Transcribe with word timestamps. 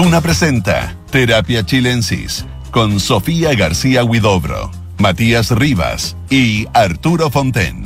Duna 0.00 0.20
presenta 0.20 0.96
Terapia 1.10 1.66
Chilensis 1.66 2.46
con 2.70 3.00
Sofía 3.00 3.52
García 3.56 4.04
Huidobro, 4.04 4.70
Matías 4.96 5.50
Rivas 5.50 6.16
y 6.30 6.68
Arturo 6.72 7.30
Fonten. 7.30 7.82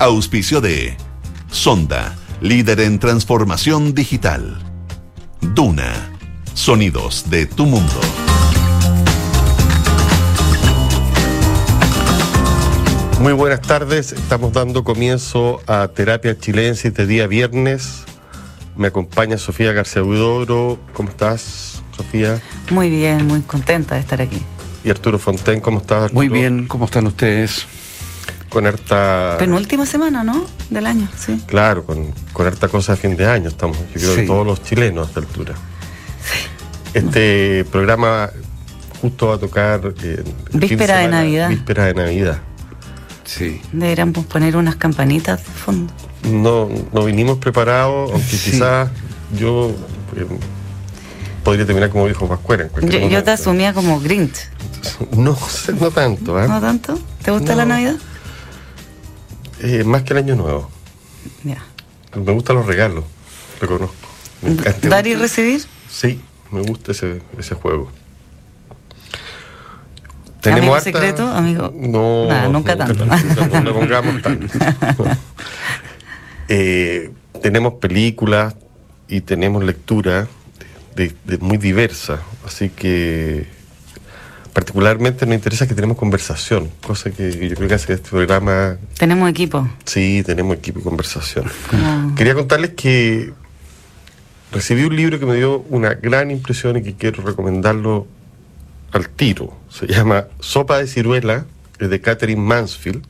Auspicio 0.00 0.60
de 0.60 0.96
Sonda, 1.52 2.16
líder 2.40 2.80
en 2.80 2.98
transformación 2.98 3.94
digital. 3.94 4.58
Duna, 5.40 5.92
sonidos 6.54 7.30
de 7.30 7.46
tu 7.46 7.66
mundo. 7.66 8.00
Muy 13.20 13.32
buenas 13.32 13.62
tardes, 13.62 14.10
estamos 14.10 14.52
dando 14.52 14.82
comienzo 14.82 15.60
a 15.68 15.86
Terapia 15.86 16.36
Chilensis 16.36 16.92
de 16.92 17.06
día 17.06 17.28
viernes. 17.28 18.04
Me 18.76 18.88
acompaña 18.88 19.38
Sofía 19.38 19.72
García 19.72 20.02
Huidobro. 20.02 20.78
¿Cómo 20.94 21.08
estás, 21.10 21.82
Sofía? 21.96 22.40
Muy 22.70 22.90
bien, 22.90 23.26
muy 23.26 23.40
contenta 23.42 23.94
de 23.94 24.00
estar 24.00 24.20
aquí. 24.20 24.42
Y 24.84 24.90
Arturo 24.90 25.18
Fonten, 25.18 25.60
¿cómo 25.60 25.78
estás? 25.78 26.04
Arturo? 26.04 26.14
Muy 26.14 26.28
bien, 26.28 26.66
¿cómo 26.66 26.84
están 26.86 27.06
ustedes? 27.06 27.66
Con 28.48 28.66
harta... 28.66 29.36
Penúltima 29.38 29.86
semana, 29.86 30.22
¿no? 30.22 30.44
Del 30.70 30.86
año, 30.86 31.08
sí. 31.18 31.42
Claro, 31.46 31.84
con, 31.84 32.12
con 32.32 32.46
harta 32.46 32.68
cosa 32.68 32.92
de 32.94 32.98
fin 33.00 33.16
de 33.16 33.26
año 33.26 33.48
estamos, 33.48 33.76
yo 33.78 34.00
creo 34.00 34.14
que 34.14 34.20
Sí. 34.22 34.26
todos 34.26 34.46
los 34.46 34.62
chilenos 34.62 35.06
a 35.06 35.08
esta 35.08 35.20
altura. 35.20 35.54
Este 36.92 37.64
programa 37.70 38.30
justo 39.00 39.28
va 39.28 39.34
a 39.34 39.38
tocar... 39.38 39.80
eh, 40.02 40.22
Víspera 40.52 40.96
de 40.98 41.02
semana, 41.04 41.22
Navidad. 41.22 41.48
Víspera 41.48 41.84
de 41.86 41.94
Navidad. 41.94 42.38
Sí. 43.24 43.60
Deberíamos 43.72 44.24
poner 44.26 44.56
unas 44.56 44.76
campanitas 44.76 45.38
de 45.44 45.50
fondo. 45.52 45.92
No, 46.24 46.68
no 46.92 47.04
vinimos 47.04 47.38
preparados, 47.38 48.10
aunque 48.12 48.36
Sí. 48.36 48.50
quizás 48.52 48.90
yo 49.38 49.70
eh, 50.16 50.26
podría 51.42 51.66
terminar 51.66 51.90
como 51.90 52.06
dijo 52.06 52.28
Pascuera. 52.28 52.64
en 52.64 52.68
Yo, 52.68 52.72
cualquier 52.72 53.02
yo 53.02 53.08
te 53.08 53.12
momento. 53.14 53.30
asumía 53.32 53.74
como 53.74 54.00
Grinch. 54.00 54.48
No, 55.16 55.36
no 55.80 55.90
tanto, 55.90 56.42
¿eh? 56.42 56.48
¿No 56.48 56.60
tanto? 56.60 56.98
¿Te 57.22 57.30
gusta 57.30 57.52
No. 57.52 57.58
la 57.58 57.64
Navidad? 57.66 57.96
Eh, 59.60 59.84
más 59.84 60.02
que 60.02 60.12
el 60.12 60.18
año 60.18 60.34
nuevo. 60.36 60.70
Ya. 61.42 61.58
Me 62.14 62.32
gustan 62.32 62.56
los 62.56 62.66
regalos, 62.66 63.04
reconozco. 63.60 63.94
Me 64.42 64.50
encanta. 64.52 64.88
Dar 64.88 65.06
y 65.06 65.14
recibir. 65.14 65.62
Sí, 65.90 66.20
me 66.50 66.60
gusta 66.62 66.92
ese, 66.92 67.22
ese 67.38 67.54
juego. 67.54 67.90
¿Amigo 70.44 70.74
harta- 70.74 70.84
secreto, 70.84 71.26
amigo? 71.26 71.72
No, 71.74 72.26
Nada, 72.28 72.48
nunca 72.48 72.76
tanto. 72.76 73.06
no 73.06 73.72
pongamos 73.72 74.20
tanto. 74.20 74.46
Eh, 76.48 77.10
tenemos 77.42 77.74
películas 77.74 78.54
y 79.08 79.20
tenemos 79.22 79.64
lectura 79.64 80.28
de, 80.96 81.12
de- 81.24 81.38
muy 81.38 81.58
diversa, 81.58 82.20
así 82.46 82.68
que 82.70 83.46
particularmente 84.52 85.26
nos 85.26 85.34
interesa 85.34 85.66
que 85.66 85.74
tenemos 85.74 85.96
conversación, 85.96 86.70
cosa 86.86 87.10
que 87.10 87.48
yo 87.48 87.56
creo 87.56 87.68
que 87.68 87.74
hace 87.74 87.92
este 87.94 88.08
programa, 88.10 88.76
Tenemos 88.98 89.28
equipo. 89.28 89.68
sí, 89.84 90.22
tenemos 90.24 90.56
equipo 90.56 90.78
de 90.78 90.84
conversación. 90.84 91.44
Como- 91.68 92.14
Quería 92.14 92.34
contarles 92.34 92.70
que 92.70 93.32
recibí 94.52 94.84
un 94.84 94.94
libro 94.94 95.18
que 95.18 95.26
me 95.26 95.34
dio 95.34 95.60
una 95.70 95.94
gran 95.94 96.30
impresión 96.30 96.76
y 96.76 96.82
que 96.82 96.94
quiero 96.94 97.24
recomendarlo 97.24 98.06
al 98.92 99.08
tiro. 99.08 99.56
Se 99.70 99.86
llama 99.88 100.26
Sopa 100.38 100.78
de 100.78 100.86
ciruela, 100.86 101.46
es 101.80 101.90
de 101.90 102.00
Catherine 102.00 102.40
Mansfield. 102.40 103.04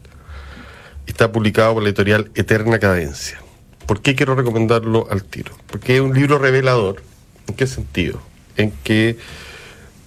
Está 1.06 1.30
publicado 1.30 1.74
por 1.74 1.82
la 1.82 1.90
editorial 1.90 2.30
Eterna 2.34 2.78
Cadencia. 2.78 3.38
¿Por 3.86 4.00
qué 4.00 4.14
quiero 4.14 4.34
recomendarlo 4.34 5.06
al 5.10 5.24
tiro? 5.24 5.52
Porque 5.66 5.96
es 5.96 6.00
un 6.00 6.14
libro 6.14 6.38
revelador. 6.38 7.02
¿En 7.46 7.54
qué 7.54 7.66
sentido? 7.66 8.20
En 8.56 8.70
que, 8.82 9.18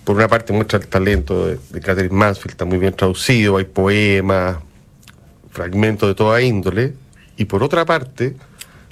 por 0.04 0.16
una 0.16 0.28
parte, 0.28 0.54
muestra 0.54 0.80
el 0.80 0.88
talento 0.88 1.48
de, 1.48 1.81
Catherine 1.81 2.16
Mansfield, 2.16 2.52
está 2.52 2.66
muy 2.66 2.80
bien 2.80 2.94
traducido, 2.94 3.58
hay 3.58 3.66
poemas, 3.66 4.58
fragmentos 5.52 6.10
de 6.10 6.16
toda 6.16 6.42
índole, 6.42 6.94
y 7.38 7.45
por 7.45 7.61
otra 7.61 7.86
parte, 7.86 8.36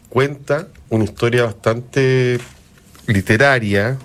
cuenta 0.09 0.67
una 0.89 1.05
historia 1.05 1.45
bastante 1.45 2.39
literaria, 3.07 3.97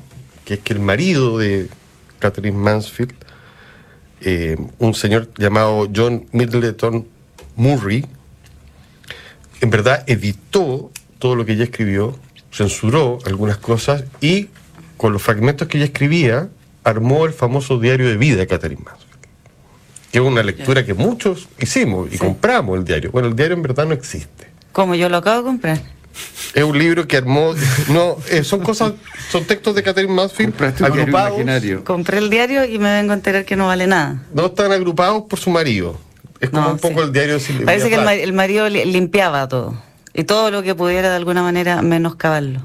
que 0.47 0.55
es 0.55 0.61
que 0.61 0.73
el 0.73 0.81
marido 0.81 1.37
de 1.37 1.69
Catherine 2.19 2.57
Mansfield, 2.57 3.15
eh, 4.23 4.57
un 4.79 4.95
señor 4.95 5.29
llamado 5.37 5.89
John 5.95 6.27
Middleton 6.33 7.07
Murray, 7.61 8.07
en 9.61 9.69
verdad 9.71 10.03
editó 10.07 10.91
todo 11.19 11.37
lo 11.37 11.45
que 11.45 11.53
ella 11.53 11.65
escribió, 11.65 12.19
censuró 12.51 13.19
algunas 13.27 13.59
cosas 13.59 14.05
y 14.23 14.49
con 14.97 15.13
los 15.13 15.23
fragmentos 15.23 15.69
que 15.69 15.77
ella 15.77 15.85
escribía 15.87 16.49
armó 16.85 17.27
el 17.27 17.35
famoso 17.35 17.79
diario 17.79 18.09
de 18.09 18.17
vida 18.17 18.37
de 18.37 18.47
Catherine 18.47 18.81
Mansfield, 18.83 19.27
que 20.11 20.19
es 20.19 20.25
una 20.25 20.43
lectura 20.43 20.87
que 20.87 20.95
muchos 20.95 21.49
hicimos 21.59 22.09
y 22.09 22.13
Sí. 22.13 22.19
compramos 22.19 22.79
el 22.79 22.85
diario. 22.85 23.11
Bueno, 23.13 23.29
el 23.29 23.37
diario 23.37 23.55
en 23.57 23.63
verdad 23.63 23.85
no 23.87 23.93
existe. 23.93 24.49
Como 24.73 24.95
yo 24.95 25.11
lo 25.11 25.19
acabo 25.19 25.39
de 25.39 25.45
comprar. 25.45 25.81
Es 26.55 26.65
un 26.65 26.79
libro 26.79 27.07
que 27.07 27.19
armó. 27.19 27.55
No, 27.89 28.17
eh, 28.31 28.43
son 28.43 28.61
cosas, 28.61 28.95
son 29.31 29.45
textos 29.45 29.75
de 29.75 29.83
Catherine 29.83 30.13
Mansfield 30.13 30.53
Compraste 30.53 30.85
agrupados. 30.85 31.41
Compré 31.85 32.19
el 32.19 32.31
diario 32.31 32.65
y 32.65 32.79
me 32.79 32.91
vengo 32.95 33.13
a 33.13 33.15
enterar 33.17 33.45
que 33.45 33.55
no 33.57 33.67
vale 33.67 33.87
nada. 33.87 34.23
No 34.35 34.47
están 34.47 34.73
agrupados 34.73 35.25
por 35.29 35.39
su 35.39 35.51
marido. 35.51 35.99
Es 36.41 36.51
como 36.51 36.63
No, 36.63 36.73
un 36.73 36.79
poco 36.79 37.01
sí. 37.01 37.07
el 37.07 37.13
diario 37.13 37.39
Parece 37.65 37.89
que 37.89 37.95
el, 37.97 38.01
mari- 38.05 38.21
el 38.23 38.33
marido 38.33 38.69
li- 38.69 38.85
limpiaba 38.87 39.47
todo. 39.49 39.81
Y 40.15 40.25
todo 40.25 40.51
lo 40.51 40.63
que 40.63 40.75
pudiera 40.75 41.11
de 41.11 41.17
alguna 41.17 41.43
manera 41.43 41.83
menoscabarlo. 41.83 42.61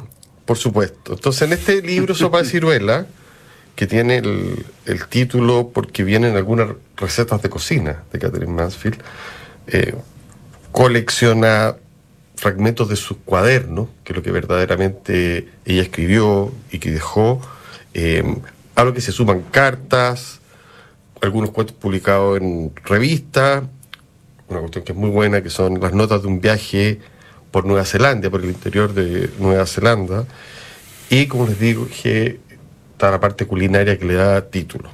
Por 0.45 0.57
supuesto. 0.57 1.13
Entonces, 1.13 1.41
en 1.43 1.53
este 1.53 1.81
libro, 1.81 2.15
Sopa 2.15 2.41
de 2.41 2.45
Ciruela, 2.49 3.05
que 3.75 3.85
tiene 3.87 4.17
el, 4.17 4.65
el 4.85 5.05
título 5.07 5.71
porque 5.73 6.03
vienen 6.03 6.35
algunas 6.37 6.69
recetas 6.95 7.41
de 7.41 7.49
cocina 7.49 8.03
de 8.11 8.19
Catherine 8.19 8.53
Mansfield, 8.53 8.97
eh, 9.67 9.93
colecciona 10.71 11.75
fragmentos 12.35 12.89
de 12.89 12.95
sus 12.95 13.17
cuadernos, 13.23 13.87
que 14.03 14.13
es 14.13 14.17
lo 14.17 14.23
que 14.23 14.31
verdaderamente 14.31 15.47
ella 15.65 15.81
escribió 15.81 16.51
y 16.71 16.79
que 16.79 16.91
dejó, 16.91 17.41
eh, 17.93 18.23
a 18.75 18.83
lo 18.83 18.93
que 18.93 19.01
se 19.01 19.11
suman 19.11 19.41
cartas, 19.51 20.39
algunos 21.25 21.51
cuentos 21.51 21.75
publicados 21.75 22.39
en 22.39 22.71
revistas, 22.83 23.63
una 24.47 24.59
cuestión 24.59 24.83
que 24.83 24.91
es 24.91 24.97
muy 24.97 25.09
buena, 25.09 25.41
que 25.41 25.49
son 25.49 25.79
las 25.79 25.93
notas 25.93 26.21
de 26.21 26.27
un 26.27 26.39
viaje 26.39 26.99
por 27.51 27.65
Nueva 27.65 27.85
Zelanda, 27.85 28.29
por 28.29 28.41
el 28.41 28.49
interior 28.49 28.93
de 28.93 29.29
Nueva 29.39 29.65
Zelanda, 29.65 30.25
y 31.09 31.27
como 31.27 31.47
les 31.47 31.59
digo, 31.59 31.87
que 32.01 32.39
está 32.91 33.11
la 33.11 33.19
parte 33.19 33.45
culinaria 33.45 33.97
que 33.97 34.05
le 34.05 34.15
da 34.15 34.41
título. 34.49 34.89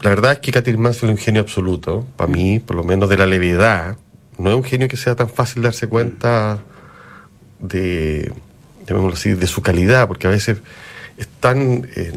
La 0.00 0.10
verdad 0.10 0.32
es 0.32 0.38
que 0.38 0.52
Catherine 0.52 0.82
Mansfield 0.82 1.14
es 1.14 1.18
un 1.18 1.24
genio 1.24 1.42
absoluto, 1.42 2.06
para 2.16 2.30
mí, 2.30 2.60
por 2.60 2.76
lo 2.76 2.84
menos 2.84 3.08
de 3.08 3.16
la 3.16 3.26
levedad. 3.26 3.96
No 4.38 4.50
es 4.50 4.56
un 4.56 4.64
genio 4.64 4.86
que 4.86 4.96
sea 4.96 5.16
tan 5.16 5.28
fácil 5.28 5.62
darse 5.62 5.88
cuenta 5.88 6.58
de, 7.58 8.32
así, 9.12 9.32
de 9.32 9.46
su 9.48 9.60
calidad, 9.60 10.06
porque 10.06 10.28
a 10.28 10.30
veces 10.30 10.58
es 11.16 11.26
tan 11.40 11.88
eh, 11.96 12.12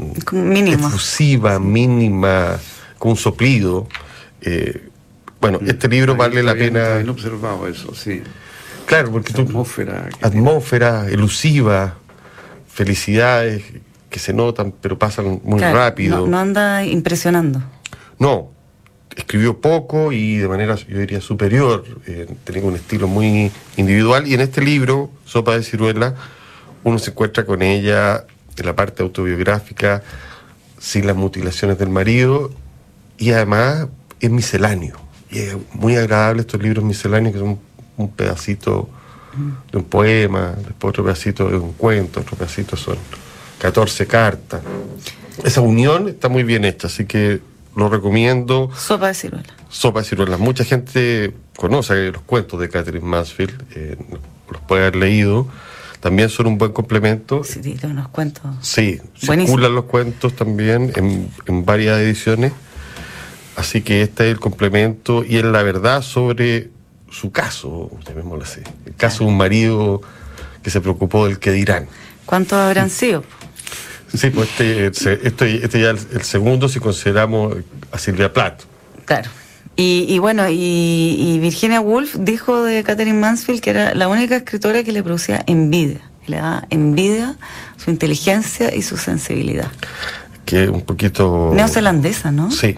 efusiva, 0.67 1.59
mínima, 1.59 2.59
con 3.01 3.11
un 3.13 3.17
soplido. 3.17 3.87
Eh, 4.41 4.89
bueno, 5.41 5.59
este 5.65 5.87
libro 5.87 6.15
vale 6.15 6.35
está 6.41 6.45
la 6.45 6.53
bien- 6.53 6.75
está 6.75 6.83
pena. 6.83 6.95
bien 6.97 7.09
observado 7.09 7.67
eso, 7.67 7.95
sí. 7.95 8.21
Claro, 8.85 9.11
porque 9.11 9.33
tú, 9.33 9.41
Atmósfera. 9.41 10.07
atmósfera 10.21 11.07
elusiva, 11.09 11.95
felicidades 12.67 13.63
que 14.07 14.19
se 14.19 14.33
notan, 14.33 14.71
pero 14.79 14.99
pasan 14.99 15.41
muy 15.43 15.57
Claro, 15.57 15.77
rápido. 15.77 16.19
No, 16.19 16.27
no 16.27 16.37
anda 16.39 16.85
impresionando. 16.85 17.63
No, 18.19 18.51
escribió 19.15 19.59
poco 19.59 20.11
y 20.11 20.37
de 20.37 20.47
manera, 20.47 20.75
yo 20.75 20.99
diría, 20.99 21.21
superior. 21.21 21.83
eh, 22.05 22.27
tenía 22.43 22.61
un 22.63 22.75
estilo 22.75 23.07
muy 23.07 23.51
individual. 23.77 24.27
Y 24.27 24.35
en 24.35 24.41
este 24.41 24.61
libro, 24.61 25.09
Sopa 25.25 25.55
de 25.57 25.63
Ciruela, 25.63 26.13
uno 26.83 26.99
se 26.99 27.09
encuentra 27.09 27.45
con 27.47 27.63
ella 27.63 28.25
en 28.57 28.65
la 28.67 28.75
parte 28.75 29.01
autobiográfica, 29.01 30.03
sin 30.77 31.07
las 31.07 31.15
mutilaciones 31.15 31.79
del 31.79 31.89
marido, 31.89 32.51
y 33.21 33.31
además 33.31 33.87
es 34.19 34.31
misceláneo. 34.31 34.95
Y 35.29 35.39
es 35.39 35.55
muy 35.73 35.95
agradable 35.95 36.41
estos 36.41 36.61
libros 36.61 36.83
misceláneos 36.83 37.33
que 37.33 37.39
son 37.39 37.59
un 37.97 38.11
pedacito 38.11 38.89
de 39.71 39.77
un 39.77 39.83
poema, 39.83 40.55
después 40.57 40.89
otro 40.89 41.03
pedacito 41.03 41.47
de 41.47 41.55
un 41.55 41.73
cuento, 41.73 42.19
otro 42.19 42.35
pedacito 42.35 42.75
son 42.75 42.97
14 43.59 44.07
cartas. 44.07 44.61
Esa 45.43 45.61
unión 45.61 46.09
está 46.09 46.29
muy 46.29 46.43
bien 46.43 46.65
hecha, 46.65 46.87
así 46.87 47.05
que 47.05 47.39
lo 47.75 47.89
recomiendo. 47.89 48.71
Sopa 48.75 49.09
de 49.09 49.13
ciruela. 49.13 49.53
Sopa 49.69 49.99
de 49.99 50.05
ciruelas. 50.05 50.39
Mucha 50.39 50.65
gente 50.65 51.31
conoce 51.55 52.11
los 52.11 52.23
cuentos 52.23 52.59
de 52.59 52.69
Catherine 52.69 53.05
Mansfield, 53.05 53.63
eh, 53.75 53.97
los 54.49 54.61
puede 54.63 54.81
haber 54.81 54.95
leído. 54.95 55.47
También 55.99 56.29
son 56.29 56.47
un 56.47 56.57
buen 56.57 56.71
complemento. 56.71 57.43
Sí, 57.43 57.77
unos 57.83 58.07
cuentos. 58.07 58.43
Sí, 58.61 58.99
Buenísimo. 59.27 59.55
circulan 59.57 59.75
los 59.75 59.85
cuentos 59.85 60.35
también 60.35 60.91
en, 60.95 61.29
en 61.45 61.63
varias 61.63 61.99
ediciones. 61.99 62.51
Así 63.55 63.81
que 63.81 64.01
este 64.01 64.25
es 64.25 64.31
el 64.31 64.39
complemento 64.39 65.23
y 65.27 65.37
es 65.37 65.43
la 65.43 65.61
verdad 65.63 66.01
sobre 66.01 66.69
su 67.09 67.31
caso, 67.31 67.91
llamémoslo 68.07 68.43
así. 68.43 68.61
El 68.85 68.95
caso 68.95 69.23
de 69.25 69.29
un 69.29 69.37
marido 69.37 70.01
que 70.63 70.69
se 70.69 70.79
preocupó 70.81 71.27
del 71.27 71.39
que 71.39 71.51
dirán. 71.51 71.87
¿Cuántos 72.25 72.57
habrán 72.57 72.89
sido? 72.89 73.23
Sí, 74.15 74.29
pues 74.29 74.49
este, 74.49 74.87
este, 74.87 75.27
este, 75.27 75.65
este 75.65 75.81
ya 75.81 75.91
es 75.91 76.07
el, 76.11 76.17
el 76.17 76.23
segundo 76.23 76.69
si 76.69 76.79
consideramos 76.79 77.57
a 77.91 77.97
Silvia 77.97 78.31
Plath. 78.31 78.61
Claro. 79.05 79.29
Y, 79.75 80.05
y 80.07 80.19
bueno, 80.19 80.49
y, 80.49 80.55
y 81.17 81.39
Virginia 81.39 81.79
Woolf 81.81 82.15
dijo 82.19 82.63
de 82.63 82.83
Catherine 82.83 83.17
Mansfield 83.19 83.61
que 83.61 83.69
era 83.69 83.93
la 83.95 84.07
única 84.07 84.35
escritora 84.35 84.83
que 84.83 84.91
le 84.91 85.01
producía 85.01 85.43
envidia, 85.47 86.01
que 86.25 86.31
le 86.31 86.37
daba 86.37 86.65
envidia 86.69 87.37
su 87.77 87.89
inteligencia 87.89 88.73
y 88.75 88.81
su 88.81 88.97
sensibilidad. 88.97 89.71
que 90.45 90.69
un 90.69 90.81
poquito... 90.81 91.51
Neozelandesa, 91.53 92.31
¿no? 92.31 92.51
Sí. 92.51 92.77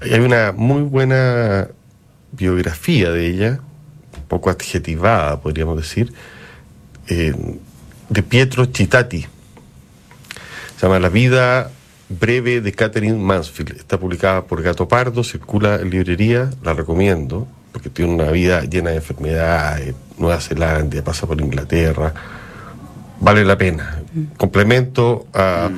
Hay 0.00 0.20
una 0.20 0.52
muy 0.52 0.82
buena 0.82 1.68
biografía 2.32 3.10
de 3.10 3.26
ella, 3.26 3.60
un 4.16 4.22
poco 4.28 4.50
adjetivada, 4.50 5.40
podríamos 5.40 5.76
decir, 5.76 6.12
eh, 7.08 7.34
de 8.08 8.22
Pietro 8.22 8.66
Cittati. 8.66 9.26
Se 10.76 10.86
llama 10.86 11.00
La 11.00 11.08
vida 11.08 11.70
breve 12.08 12.60
de 12.60 12.72
Catherine 12.72 13.18
Mansfield. 13.18 13.76
Está 13.76 13.98
publicada 13.98 14.44
por 14.44 14.62
Gato 14.62 14.86
Pardo, 14.86 15.24
circula 15.24 15.76
en 15.76 15.90
librería, 15.90 16.50
la 16.62 16.72
recomiendo, 16.74 17.48
porque 17.72 17.90
tiene 17.90 18.14
una 18.14 18.30
vida 18.30 18.62
llena 18.62 18.90
de 18.90 18.96
enfermedades, 18.96 19.94
Nueva 20.18 20.40
Zelanda, 20.40 21.02
pasa 21.02 21.26
por 21.26 21.40
Inglaterra. 21.40 22.14
Vale 23.20 23.44
la 23.44 23.58
pena. 23.58 24.02
Complemento 24.36 25.26
a... 25.34 25.68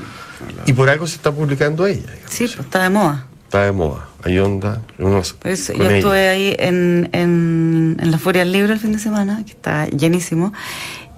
Y 0.66 0.72
por 0.72 0.88
algo 0.88 1.06
se 1.06 1.16
está 1.16 1.32
publicando 1.32 1.86
ella. 1.86 2.00
digamos. 2.00 2.30
Sí, 2.30 2.46
pues 2.46 2.60
está 2.60 2.82
de 2.82 2.90
moda. 2.90 3.26
Está 3.50 3.64
de 3.64 3.72
moda. 3.72 4.06
Hay 4.22 4.38
onda. 4.38 4.80
unos- 4.96 5.32
con 5.32 5.50
yo 5.52 5.72
ella. 5.84 5.96
estuve 5.96 6.28
ahí 6.28 6.54
en, 6.56 7.08
en, 7.12 7.96
en 8.00 8.10
la 8.12 8.16
Furia 8.18 8.42
del 8.44 8.52
Libro 8.52 8.72
el 8.72 8.78
fin 8.78 8.92
de 8.92 9.00
semana, 9.00 9.42
que 9.44 9.50
está 9.50 9.88
llenísimo, 9.88 10.52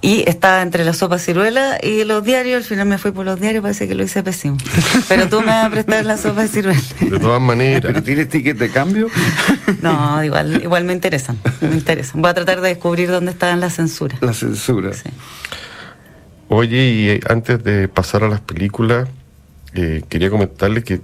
y 0.00 0.24
estaba 0.26 0.62
entre 0.62 0.82
la 0.86 0.94
sopa 0.94 1.18
ciruela 1.18 1.78
y 1.82 2.04
los 2.04 2.24
diarios, 2.24 2.56
al 2.62 2.64
final 2.64 2.86
me 2.86 2.96
fui 2.96 3.10
por 3.12 3.26
los 3.26 3.38
diarios, 3.38 3.60
parece 3.60 3.86
que 3.86 3.94
lo 3.94 4.02
hice 4.02 4.22
pésimo. 4.22 4.56
Pero 5.10 5.28
tú 5.28 5.40
me 5.40 5.48
vas 5.48 5.66
a 5.66 5.68
prestar 5.70 6.06
la 6.06 6.16
sopa 6.16 6.40
de 6.40 6.48
ciruela. 6.48 6.80
De 7.00 7.18
todas 7.18 7.42
maneras. 7.42 7.82
¿Pero 7.92 8.02
tiene 8.02 8.24
ticket 8.24 8.56
de 8.56 8.70
cambio? 8.70 9.08
No, 9.82 10.24
igual, 10.24 10.62
igual 10.62 10.84
me 10.84 10.94
interesan, 10.94 11.36
me 11.60 11.74
interesan. 11.74 12.22
Voy 12.22 12.30
a 12.30 12.34
tratar 12.34 12.62
de 12.62 12.68
descubrir 12.68 13.10
dónde 13.10 13.32
están 13.32 13.60
las 13.60 13.74
censuras. 13.76 14.22
La 14.22 14.32
censura. 14.32 14.94
Sí. 14.94 15.10
Oye, 16.48 16.88
y 16.92 17.08
eh, 17.10 17.20
antes 17.28 17.62
de 17.62 17.88
pasar 17.88 18.24
a 18.24 18.28
las 18.28 18.40
películas, 18.40 19.06
eh, 19.74 20.02
quería 20.08 20.30
comentarle 20.30 20.82
que 20.82 21.00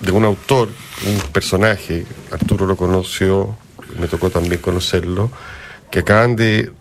de 0.00 0.12
un 0.12 0.24
autor, 0.24 0.68
un 1.06 1.32
personaje, 1.32 2.04
Arturo 2.30 2.66
lo 2.66 2.76
conoció, 2.76 3.56
me 3.98 4.06
tocó 4.06 4.30
también 4.30 4.60
conocerlo, 4.60 5.30
que 5.90 6.00
acaban 6.00 6.36
de 6.36 6.72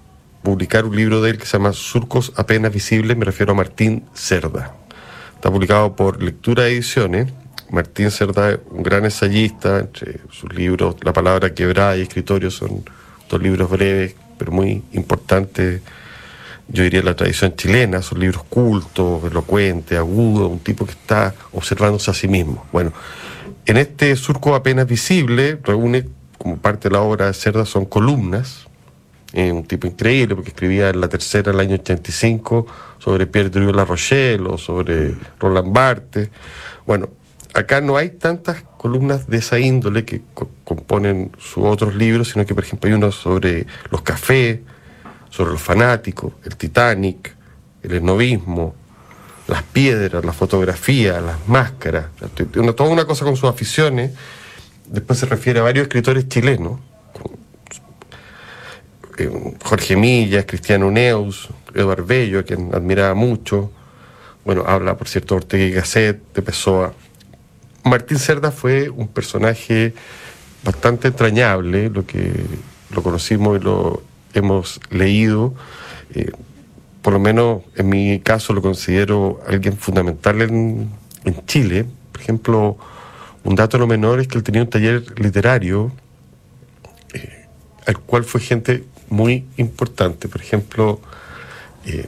publicar 0.44 0.86
un 0.86 0.96
libro 0.96 1.22
de 1.22 1.32
él 1.32 1.38
que 1.38 1.46
se 1.46 1.58
llama 1.58 1.74
Surcos 1.74 2.32
apenas 2.36 2.72
visibles, 2.74 3.18
me 3.18 3.26
refiero 3.26 3.54
a 3.54 3.56
Martín 3.56 4.06
Cerda. 4.14 4.76
Está 5.36 5.52
publicado 5.52 5.96
por 5.96 6.22
Lectura 6.22 6.68
Ediciones. 6.68 7.32
Martín 7.70 8.12
Cerda 8.12 8.52
es 8.52 8.60
un 8.70 8.82
gran 8.82 9.06
ensayista, 9.06 9.80
entre 9.80 10.20
sus 10.32 10.54
libros 10.54 10.96
La 11.04 11.14
palabra 11.14 11.54
quebrada 11.54 11.98
y 11.98 12.02
Escritorio 12.02 12.50
son 12.50 12.84
dos 13.30 13.42
libros 13.42 13.70
breves, 13.70 14.16
pero 14.38 14.52
muy 14.52 14.84
importantes 14.94 15.82
yo 16.70 16.84
diría 16.84 17.02
la 17.02 17.16
tradición 17.16 17.56
chilena, 17.56 18.02
son 18.02 18.20
libros 18.20 18.44
cultos, 18.44 19.24
elocuentes, 19.24 19.98
agudos, 19.98 20.52
un 20.52 20.60
tipo 20.60 20.86
que 20.86 20.92
está 20.92 21.34
observándose 21.54 22.12
a 22.12 22.14
sí 22.14 22.28
mismo. 22.28 22.66
Bueno, 22.72 22.92
en 23.66 23.78
este 23.78 24.16
surco 24.16 24.56
apenas 24.56 24.88
visible, 24.88 25.60
reúne 25.64 26.08
como 26.38 26.58
parte 26.58 26.90
de 26.90 26.94
la 26.94 27.02
obra 27.02 27.28
de 27.28 27.34
Cerda, 27.34 27.66
son 27.66 27.86
columnas, 27.86 28.68
un 29.34 29.64
tipo 29.66 29.88
increíble, 29.88 30.36
porque 30.36 30.50
escribía 30.50 30.90
en 30.90 31.02
la 31.02 31.10
tercera 31.10 31.52
del 31.52 31.60
año 31.60 31.76
85 31.76 32.66
sobre 32.98 33.28
Pierre 33.28 33.50
Durieux 33.50 33.76
La 33.76 33.86
Rochelle 33.86 34.44
o 34.48 34.58
sobre 34.58 35.16
Roland 35.40 35.74
Barthes. 35.74 36.30
Bueno, 36.86 37.10
acá 37.54 37.82
no 37.82 37.98
hay 37.98 38.10
tantas 38.12 38.64
columnas 38.78 39.28
de 39.28 39.38
esa 39.38 39.60
índole 39.60 40.06
que 40.06 40.22
co- 40.34 40.50
componen 40.64 41.32
sus 41.38 41.66
otros 41.66 41.96
libros, 41.96 42.30
sino 42.30 42.46
que, 42.46 42.56
por 42.56 42.64
ejemplo, 42.64 42.88
hay 42.88 42.94
uno 42.96 43.12
sobre 43.12 43.68
los 43.92 44.02
cafés, 44.02 44.60
sobre 45.30 45.52
los 45.52 45.62
fanáticos, 45.62 46.34
el 46.44 46.56
Titanic, 46.56 47.36
el 47.84 47.94
esnovismo, 47.94 48.76
las 49.48 49.64
piedras, 49.64 50.26
la 50.26 50.34
fotografía, 50.34 51.22
las 51.22 51.48
máscaras, 51.48 52.08
toda 52.76 52.90
una 52.90 53.06
cosa 53.06 53.26
con 53.26 53.36
sus 53.38 53.50
aficiones. 53.50 54.12
Después 54.88 55.20
se 55.20 55.26
refiere 55.26 55.60
a 55.60 55.64
varios 55.64 55.84
escritores 55.84 56.28
chilenos, 56.28 56.80
eh, 59.18 59.32
Jorge 59.64 59.96
Millas, 59.96 60.46
Cristiano 60.46 60.92
Neus, 60.92 61.50
Eduardo 61.74 62.06
Bello, 62.06 62.40
a 62.40 62.44
quien 62.44 62.74
admiraba 62.74 63.14
mucho. 63.16 63.72
Bueno, 64.46 64.64
habla, 64.68 64.96
por 64.96 65.08
cierto, 65.08 65.36
Ortega 65.36 65.78
Gasset, 65.78 66.22
de 66.34 66.42
Pessoa. 66.42 66.94
Martín 67.84 68.20
Cerda 68.20 68.52
fue 68.52 68.90
un 68.90 69.08
personaje 69.08 69.94
bastante 70.64 71.08
entrañable, 71.08 71.90
lo 71.90 72.06
que 72.06 72.32
lo 72.92 73.02
conocimos 73.02 73.60
y 73.60 73.64
lo 73.64 74.04
hemos 74.40 74.80
leído. 74.90 75.54
eh, 76.14 76.32
por 77.02 77.14
lo 77.14 77.20
menos 77.20 77.62
en 77.78 77.88
mi 77.88 78.20
caso 78.20 78.52
lo 78.52 78.62
considero 78.62 79.40
alguien 79.48 79.78
fundamental 79.78 80.42
en, 80.42 80.90
en 81.24 81.46
Chile. 81.46 81.86
Por 82.12 82.22
ejemplo, 82.22 82.78
un 83.46 83.56
dato 83.56 83.78
no 83.78 83.88
menor 83.88 84.20
es 84.20 84.28
que 84.28 84.38
él 84.38 84.44
tenía 84.44 84.62
un 84.62 84.70
taller 84.70 85.04
literario 85.18 85.92
eh, 87.14 87.46
al 87.86 88.00
cual 88.00 88.26
fue 88.26 88.42
gente 88.42 88.84
muy 89.10 89.46
importante. 89.56 90.28
Por 90.28 90.42
ejemplo, 90.42 91.00
eh, 91.86 92.08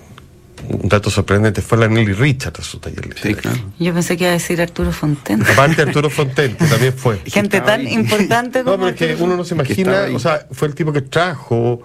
un 0.68 0.90
dato 0.90 1.10
sorprendente 1.10 1.62
fue 1.62 1.78
la 1.78 1.88
Nelly 1.88 2.12
Richard 2.12 2.56
a 2.60 2.62
su 2.62 2.80
taller 2.80 3.04
Sí, 3.04 3.30
literario. 3.30 3.38
claro. 3.42 3.58
Yo 3.80 3.94
pensé 3.94 4.18
que 4.18 4.26
iba 4.26 4.32
a 4.32 4.34
decir 4.34 4.62
Arturo 4.62 4.92
Fonten. 4.92 5.42
Aparte 5.54 5.84
Arturo 5.84 6.10
Fonten, 6.10 6.58
que 6.58 6.66
también 6.66 6.94
fue. 6.94 7.22
Gente 7.26 7.62
tan 7.62 7.82
ahí. 7.88 7.94
importante 7.94 8.60
No, 8.66 8.72
como 8.72 8.88
pero 8.88 8.90
es 9.12 9.18
que 9.18 9.24
uno 9.24 9.38
no 9.38 9.46
se 9.46 9.54
imagina, 9.56 10.08
o 10.14 10.20
sea, 10.20 10.46
fue 10.52 10.68
el 10.68 10.76
tipo 10.76 10.92
que 10.92 11.02
trajo 11.04 11.82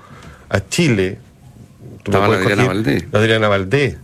a 0.49 0.61
Chile. 0.69 1.19
tú 2.03 2.11
Estaba 2.11 2.29
la 2.29 2.37
Adriana 2.39 2.65
Valdés. 2.67 3.05
La 3.13 3.19
Adriana 3.19 3.49
Valdés. 3.49 3.97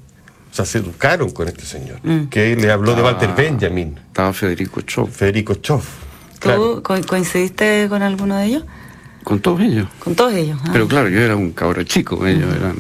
O 0.50 0.54
sea, 0.54 0.64
se 0.64 0.78
educaron 0.78 1.31
con 1.31 1.46
este 1.48 1.64
señor, 1.64 2.00
Mm. 2.02 2.25
que 2.28 2.56
le 2.56 2.70
habló 2.72 2.94
de 2.96 3.02
Walter 3.02 3.31
Benjamin, 3.37 3.96
Estaba 4.08 4.32
Federico 4.32 4.81
Chof. 4.81 5.10
Federico 5.14 5.54
Choff. 5.54 5.87
¿Tú 6.34 6.38
Claro. 6.40 6.82
co- 6.82 7.00
coincidiste 7.06 7.87
con 7.88 8.02
alguno 8.02 8.37
de 8.37 8.46
ellos? 8.46 8.64
Con 9.22 9.38
todos 9.40 9.60
ellos. 9.60 9.87
Con 9.98 10.14
todos 10.14 10.32
ellos. 10.34 10.58
ah. 10.64 10.70
Pero 10.72 10.88
claro, 10.88 11.08
yo 11.08 11.20
era 11.20 11.37
un 11.37 11.52
cabro 11.52 11.82
chico, 11.84 12.26
ellos 12.26 12.48
eran 12.56 12.75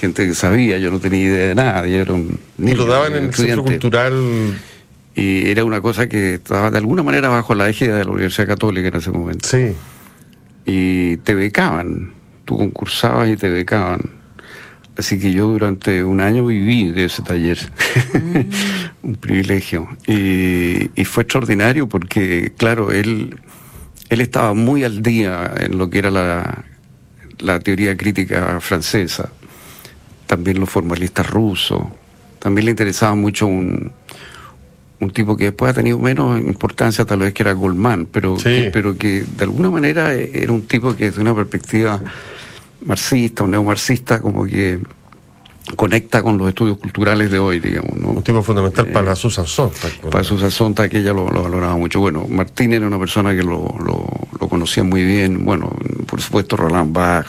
gente 0.00 0.26
que 0.26 0.34
sabía, 0.34 0.78
yo 0.78 0.90
no 0.90 0.98
tenía 0.98 1.20
idea 1.22 1.48
de 1.48 1.54
nada, 1.54 1.86
yo 1.86 1.98
era 1.98 2.12
un 2.14 2.40
Y 2.58 2.74
lo 2.74 2.86
daban 2.86 3.14
en 3.14 3.24
el 3.26 3.34
centro 3.34 3.62
cultural. 3.62 4.14
Y 5.14 5.50
era 5.50 5.64
una 5.64 5.80
cosa 5.82 6.08
que 6.08 6.34
estaba 6.34 6.70
de 6.70 6.78
alguna 6.78 7.02
manera 7.02 7.28
bajo 7.28 7.54
la 7.54 7.68
égida 7.68 7.96
de 7.98 8.04
la 8.06 8.10
Universidad 8.10 8.48
Católica 8.48 8.88
en 8.88 8.96
ese 8.96 9.10
momento. 9.10 9.46
Sí. 9.48 9.74
Y 10.64 11.18
te 11.18 11.34
becaban, 11.34 12.14
tú 12.44 12.58
concursabas 12.58 13.28
y 13.28 13.36
te 13.36 13.48
becaban. 13.48 14.00
Así 14.96 15.18
que 15.18 15.32
yo 15.32 15.46
durante 15.48 16.04
un 16.04 16.20
año 16.20 16.44
viví 16.46 16.90
de 16.90 17.06
ese 17.06 17.22
taller, 17.22 17.58
un 19.02 19.14
privilegio. 19.14 19.88
Y, 20.06 20.90
y 20.94 21.04
fue 21.04 21.22
extraordinario 21.22 21.88
porque, 21.88 22.52
claro, 22.56 22.92
él, 22.92 23.40
él 24.10 24.20
estaba 24.20 24.52
muy 24.52 24.84
al 24.84 25.02
día 25.02 25.52
en 25.58 25.78
lo 25.78 25.88
que 25.88 25.98
era 25.98 26.10
la, 26.10 26.64
la 27.38 27.58
teoría 27.60 27.96
crítica 27.96 28.60
francesa, 28.60 29.30
también 30.26 30.60
los 30.60 30.68
formalistas 30.68 31.28
rusos, 31.28 31.82
también 32.38 32.66
le 32.66 32.70
interesaba 32.72 33.14
mucho 33.14 33.46
un, 33.46 33.92
un 35.02 35.10
tipo 35.10 35.36
que 35.36 35.44
después 35.46 35.70
ha 35.70 35.74
tenido 35.74 35.98
menos 35.98 36.38
importancia 36.40 37.04
tal 37.04 37.18
vez 37.20 37.34
que 37.34 37.42
era 37.42 37.52
Goldman, 37.52 38.06
pero, 38.06 38.36
Sí. 38.38 38.44
que, 38.44 38.70
pero 38.72 38.96
que 38.96 39.24
de 39.36 39.44
alguna 39.44 39.68
manera 39.70 40.14
eh, 40.14 40.30
era 40.32 40.52
un 40.52 40.62
tipo 40.62 40.94
que 40.96 41.06
desde 41.06 41.20
una 41.20 41.34
perspectiva 41.34 42.00
marxista 42.86 43.44
o 43.44 43.46
neomarxista 43.48 44.20
como 44.20 44.44
que 44.44 44.78
conecta 45.76 46.22
con 46.22 46.38
los 46.38 46.48
estudios 46.48 46.78
culturales 46.78 47.30
de 47.30 47.38
hoy, 47.38 47.60
digamos, 47.60 47.96
¿no? 47.96 48.08
Un 48.08 48.22
tipo 48.22 48.42
fundamental 48.42 48.86
Eh, 48.88 48.92
para 48.92 49.14
Susan 49.14 49.46
Sontag. 49.46 49.92
Para 50.10 50.24
Susan 50.24 50.50
Sontag, 50.50 50.90
que 50.90 50.98
ella 50.98 51.12
lo, 51.12 51.30
lo 51.30 51.42
valoraba 51.44 51.76
mucho. 51.76 52.00
Bueno, 52.00 52.26
Martín 52.28 52.72
era 52.72 52.86
una 52.86 52.98
persona 52.98 53.30
que 53.34 53.42
lo, 53.42 53.74
lo, 53.84 54.06
lo 54.40 54.48
conocía 54.48 54.82
muy 54.84 55.04
bien. 55.04 55.44
Bueno, 55.44 55.70
por 56.06 56.20
supuesto, 56.20 56.56
Roland 56.56 56.92
Bach, 56.92 57.26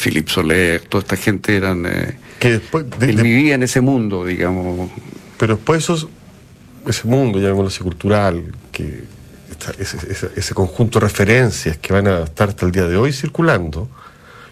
Philippe 0.00 0.30
Soler, 0.30 0.80
toda 0.88 1.02
esta 1.02 1.16
gente 1.16 1.54
eran... 1.56 1.84
eh, 1.86 2.16
Que 2.40 2.52
después, 2.52 2.86
de- 2.98 3.10
él 3.10 3.16
de- 3.16 3.22
vivía 3.22 3.54
en 3.56 3.62
ese 3.62 3.80
mundo, 3.82 4.24
digamos. 4.24 4.90
pero 5.38 5.56
después 5.56 5.82
esos, 5.84 6.08
ese 6.86 7.06
mundo, 7.08 7.38
llamémoslo 7.38 7.84
cultural, 7.84 8.42
que 8.72 9.04
esta- 9.50 9.72
ese, 9.78 9.96
ese- 10.10 10.30
ese 10.36 10.54
conjunto 10.54 10.98
de 10.98 11.06
referencias 11.06 11.76
que 11.78 11.92
van 11.92 12.06
a 12.08 12.24
estar 12.24 12.48
hasta 12.48 12.66
el 12.66 12.72
día 12.72 12.86
de 12.86 12.96
hoy 12.96 13.12
circulando, 13.12 13.88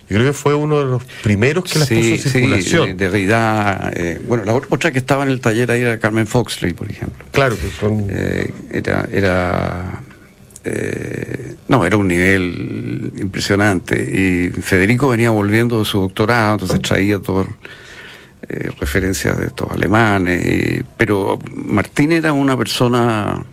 yo 0.08 0.16
creo 0.16 0.26
que 0.26 0.32
fue 0.32 0.54
uno 0.54 0.78
de 0.80 0.84
los 0.86 1.04
primeros 1.22 1.64
que 1.64 1.78
las 1.78 1.88
puso 1.88 2.00
en 2.00 2.18
circulación. 2.18 2.86
de, 2.88 2.94
Derrida. 2.94 3.90
eh, 3.94 4.20
bueno, 4.26 4.44
la 4.44 4.54
otra 4.54 4.90
que 4.90 4.98
estaba 4.98 5.22
en 5.22 5.30
el 5.30 5.40
taller 5.40 5.70
ahí 5.70 5.82
era 5.82 5.98
Carmen 6.00 6.26
Foxley, 6.26 6.72
por 6.72 6.90
ejemplo. 6.90 7.24
Claro 7.30 7.56
que 7.56 7.70
son... 7.70 8.06
Eh, 8.10 8.52
era 8.72 9.08
era 9.12 10.00
eh, 10.64 11.54
no 11.68 11.86
era 11.86 11.96
un 11.96 12.08
nivel 12.08 13.12
impresionante 13.18 13.96
y 13.98 14.50
Federico 14.60 15.08
venía 15.08 15.30
volviendo 15.30 15.78
de 15.78 15.84
su 15.86 16.00
doctorado 16.00 16.52
entonces 16.54 16.82
traía 16.82 17.18
todo 17.18 17.46
eh, 18.52 18.70
referencias 18.80 19.38
de 19.38 19.46
estos 19.46 19.70
alemanes, 19.70 20.44
eh, 20.44 20.82
pero 20.96 21.38
Martín 21.54 22.10
era 22.10 22.32
una 22.32 22.56
persona 22.56 23.44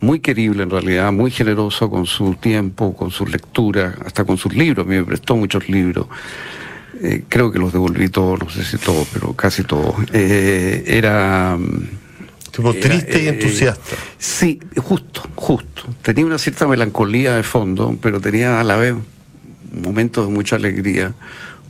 muy 0.00 0.20
querible 0.20 0.62
en 0.62 0.70
realidad, 0.70 1.10
muy 1.10 1.30
generoso 1.30 1.88
con 1.88 2.04
su 2.04 2.34
tiempo, 2.34 2.94
con 2.94 3.10
sus 3.10 3.30
lecturas, 3.30 3.94
hasta 4.04 4.24
con 4.24 4.36
sus 4.36 4.54
libros, 4.54 4.86
me 4.86 5.02
prestó 5.04 5.36
muchos 5.36 5.68
libros. 5.70 6.06
Eh, 7.02 7.24
creo 7.28 7.50
que 7.50 7.58
los 7.58 7.72
devolví 7.72 8.10
todos, 8.10 8.40
no 8.40 8.50
sé 8.50 8.62
si 8.62 8.76
todos, 8.76 9.08
pero 9.10 9.32
casi 9.32 9.64
todos. 9.64 9.94
Era... 10.12 11.56
Tipo 12.50 12.72
era, 12.72 12.80
triste 12.80 13.22
y 13.22 13.26
eh, 13.26 13.30
entusiasta. 13.30 13.96
Sí, 14.18 14.60
justo, 14.76 15.22
justo. 15.34 15.84
Tenía 16.02 16.26
una 16.26 16.36
cierta 16.36 16.66
melancolía 16.66 17.36
de 17.36 17.42
fondo, 17.42 17.96
pero 18.02 18.20
tenía 18.20 18.60
a 18.60 18.64
la 18.64 18.76
vez 18.76 18.94
momentos 19.72 20.26
de 20.26 20.34
mucha 20.34 20.56
alegría. 20.56 21.14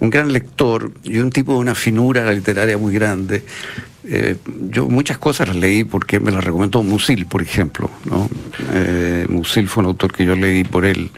Un 0.00 0.10
gran 0.10 0.32
lector 0.32 0.90
y 1.04 1.18
un 1.18 1.30
tipo 1.30 1.52
de 1.52 1.58
una 1.58 1.74
finura 1.74 2.30
literaria 2.32 2.78
muy 2.78 2.92
grande. 2.94 3.44
Eh, 4.04 4.36
yo 4.70 4.88
muchas 4.88 5.18
cosas 5.18 5.48
las 5.48 5.56
leí 5.56 5.84
porque 5.84 6.18
me 6.18 6.30
las 6.32 6.42
recomendó 6.42 6.82
Musil, 6.82 7.26
por 7.26 7.42
ejemplo. 7.42 7.90
¿no? 8.06 8.28
Eh, 8.72 9.26
Musil 9.28 9.68
fue 9.68 9.82
un 9.82 9.88
autor 9.88 10.12
que 10.12 10.24
yo 10.24 10.34
leí 10.34 10.64
por 10.64 10.86
él. 10.86 11.10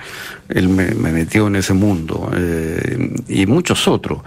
Él 0.49 0.69
me, 0.69 0.91
me 0.95 1.12
metió 1.12 1.47
en 1.47 1.57
ese 1.57 1.75
mundo. 1.75 2.31
eh, 2.37 3.15
y 3.29 3.47
muchos 3.47 3.87
otros. 3.87 4.21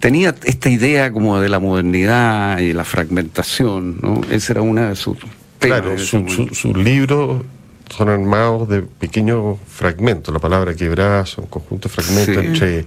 Tenía 0.00 0.34
esta 0.44 0.68
idea 0.68 1.12
como 1.12 1.38
de 1.40 1.48
la 1.48 1.60
modernidad 1.60 2.58
y 2.58 2.72
la 2.72 2.84
fragmentación. 2.84 3.98
¿no? 4.02 4.20
Esa 4.30 4.54
era 4.54 4.62
una 4.62 4.88
de 4.90 4.96
sus 4.96 5.16
Claro, 5.60 5.92
ese 5.92 6.04
su- 6.06 6.28
su- 6.28 6.48
sus 6.52 6.76
libros 6.76 7.44
son 7.88 8.08
armados 8.08 8.68
de 8.68 8.82
pequeños 8.82 9.58
fragmentos. 9.68 10.34
La 10.34 10.40
palabra 10.40 10.74
quebrada 10.74 11.24
son 11.24 11.46
conjuntos 11.46 11.94
de 11.94 12.02
fragmentos 12.02 12.34
Sí. 12.42 12.48
entre 12.48 12.84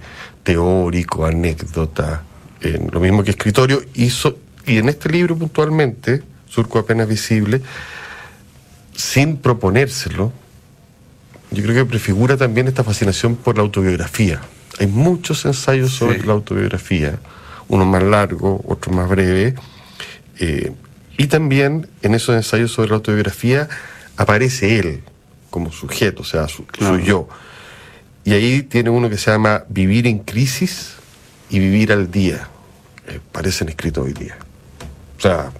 teórico, 0.50 1.26
anécdota, 1.26 2.22
eh, 2.60 2.78
lo 2.92 3.00
mismo 3.00 3.24
que 3.24 3.32
escritorio. 3.32 3.82
So- 4.10 4.38
y 4.64 4.78
en 4.78 4.88
este 4.88 5.08
libro 5.08 5.36
puntualmente, 5.36 6.22
Surco 6.48 6.78
apenas 6.78 7.08
visible, 7.08 7.60
sin 8.94 9.38
proponérselo, 9.38 10.32
yo 11.50 11.62
creo 11.64 11.74
que 11.74 11.84
prefigura 11.84 12.36
también 12.36 12.68
esta 12.68 12.84
fascinación 12.84 13.34
por 13.34 13.56
la 13.56 13.62
autobiografía. 13.62 14.40
Hay 14.78 14.86
muchos 14.86 15.44
ensayos 15.44 15.90
sobre 15.92 16.20
Sí. 16.20 16.26
la 16.26 16.32
autobiografía, 16.34 17.18
unos 17.68 17.86
más 17.88 18.02
largos, 18.04 18.60
otros 18.66 18.94
más 18.94 19.08
breves. 19.08 19.54
eh, 20.38 20.70
y 21.16 21.28
también 21.28 21.88
en 22.02 22.14
esos 22.14 22.36
ensayos 22.36 22.70
sobre 22.70 22.90
la 22.90 22.96
autobiografía 22.96 23.68
aparece 24.18 24.78
él 24.78 25.02
como 25.48 25.72
sujeto, 25.72 26.20
o 26.20 26.24
sea, 26.26 26.46
su, 26.46 26.66
Claro. 26.66 26.96
su 26.98 27.00
yo. 27.02 27.28
Y 28.26 28.34
ahí 28.34 28.62
tiene 28.62 28.90
uno 28.90 29.08
que 29.08 29.16
se 29.16 29.30
llama 29.30 29.64
Vivir 29.68 30.06
en 30.06 30.18
crisis 30.18 30.94
y 31.48 31.60
Vivir 31.60 31.92
al 31.92 32.10
día. 32.10 32.48
Eh, 33.06 33.20
parecen 33.30 33.68
escritos 33.68 34.04
hoy 34.04 34.12
día. 34.12 34.36
O 35.16 35.20
sea, 35.20 35.52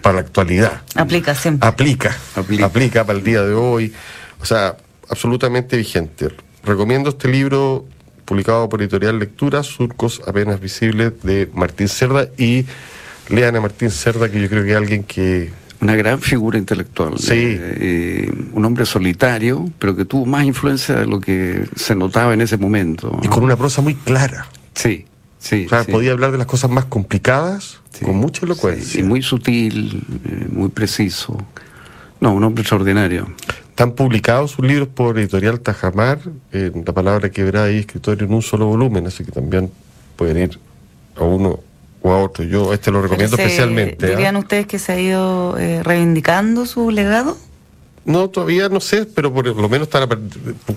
para 0.00 0.14
la 0.16 0.20
actualidad 0.22 0.82
Aplica 0.96 1.34
siempre. 1.34 1.68
aplica, 1.68 2.16
Aplica. 2.34 2.64
aplica, 2.66 3.04
para 3.04 3.18
el 3.18 3.24
día 3.24 3.42
de 3.42 3.54
hoy, 3.54 3.92
o 4.40 4.44
sea, 4.46 4.76
absolutamente 5.08 5.76
vigente. 5.76 6.28
Recomiendo 6.64 7.10
este 7.10 7.28
libro 7.28 7.86
publicado 8.24 8.68
por 8.68 8.80
Editorial 8.80 9.18
Lectura, 9.18 9.62
Surcos 9.62 10.22
apenas 10.26 10.60
visibles, 10.60 11.12
de 11.22 11.48
Martín 11.52 11.88
Cerda, 11.88 12.28
y 12.38 12.64
lean 13.28 13.54
a 13.56 13.60
Martín 13.60 13.90
Cerda, 13.90 14.30
que 14.30 14.40
yo 14.40 14.48
creo 14.48 14.64
que 14.64 14.70
es 14.70 14.76
alguien 14.76 15.04
que... 15.04 15.50
Una 15.82 15.96
gran 15.96 16.20
figura 16.20 16.58
intelectual. 16.58 17.18
Sí. 17.18 17.32
Eh, 17.34 17.76
eh, 17.80 18.32
un 18.52 18.64
hombre 18.64 18.86
solitario, 18.86 19.68
pero 19.80 19.96
que 19.96 20.04
tuvo 20.04 20.24
más 20.26 20.44
influencia 20.44 20.94
de 20.94 21.06
lo 21.06 21.20
que 21.20 21.66
se 21.74 21.96
notaba 21.96 22.32
en 22.34 22.40
ese 22.40 22.56
momento. 22.56 23.18
Y 23.20 23.26
con 23.26 23.42
una 23.42 23.56
prosa 23.56 23.82
muy 23.82 23.96
clara. 23.96 24.46
Sí, 24.74 25.06
sí. 25.40 25.66
O 25.66 25.68
sea, 25.68 25.82
sí. 25.82 25.90
podía 25.90 26.12
hablar 26.12 26.30
de 26.30 26.38
las 26.38 26.46
cosas 26.46 26.70
más 26.70 26.84
complicadas 26.84 27.80
Sí, 27.90 28.04
con 28.04 28.16
mucha 28.16 28.40
sí, 28.40 28.46
elocuencia. 28.46 29.00
y 29.00 29.02
muy 29.02 29.22
sutil, 29.22 30.04
eh, 30.24 30.46
muy 30.52 30.68
preciso. 30.68 31.36
No, 32.20 32.32
un 32.32 32.44
hombre 32.44 32.62
extraordinario. 32.62 33.26
Están 33.68 33.92
publicados 33.92 34.52
sus 34.52 34.64
libros 34.64 34.86
por 34.86 35.18
Editorial 35.18 35.58
Tajamar, 35.58 36.20
en 36.52 36.84
La 36.86 36.92
Palabra 36.92 37.28
Quebrada 37.30 37.72
y 37.72 37.78
Escritorio 37.78 38.26
en 38.26 38.34
un 38.34 38.42
solo 38.42 38.66
volumen, 38.66 39.08
así 39.08 39.24
que 39.24 39.32
también 39.32 39.68
pueden 40.14 40.38
ir 40.38 40.60
a 41.16 41.24
uno 41.24 41.58
o 42.02 42.12
a 42.12 42.18
otro. 42.22 42.44
Yo 42.44 42.72
este 42.72 42.90
lo 42.90 43.00
recomiendo 43.02 43.36
se- 43.36 43.42
especialmente. 43.44 44.06
¿ah? 44.06 44.10
¿Dirían 44.10 44.36
ustedes 44.36 44.66
que 44.66 44.78
se 44.78 44.92
ha 44.92 45.00
ido 45.00 45.56
eh, 45.58 45.82
reivindicando 45.82 46.66
su 46.66 46.90
legado? 46.90 47.36
No, 48.04 48.28
todavía 48.30 48.68
no 48.68 48.80
sé, 48.80 49.06
pero 49.06 49.32
por 49.32 49.46
lo 49.46 49.68
menos 49.68 49.86
están 49.86 50.08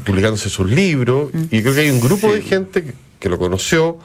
publicándose 0.06 0.50
sus 0.50 0.70
libros 0.70 1.32
y 1.50 1.62
creo 1.64 1.74
que 1.74 1.80
hay 1.82 1.90
un 1.90 2.00
grupo 2.00 2.32
de 2.32 2.42
gente 2.44 2.84
que, 2.84 2.94
que 3.20 3.30
lo 3.30 3.40
conoció, 3.40 3.98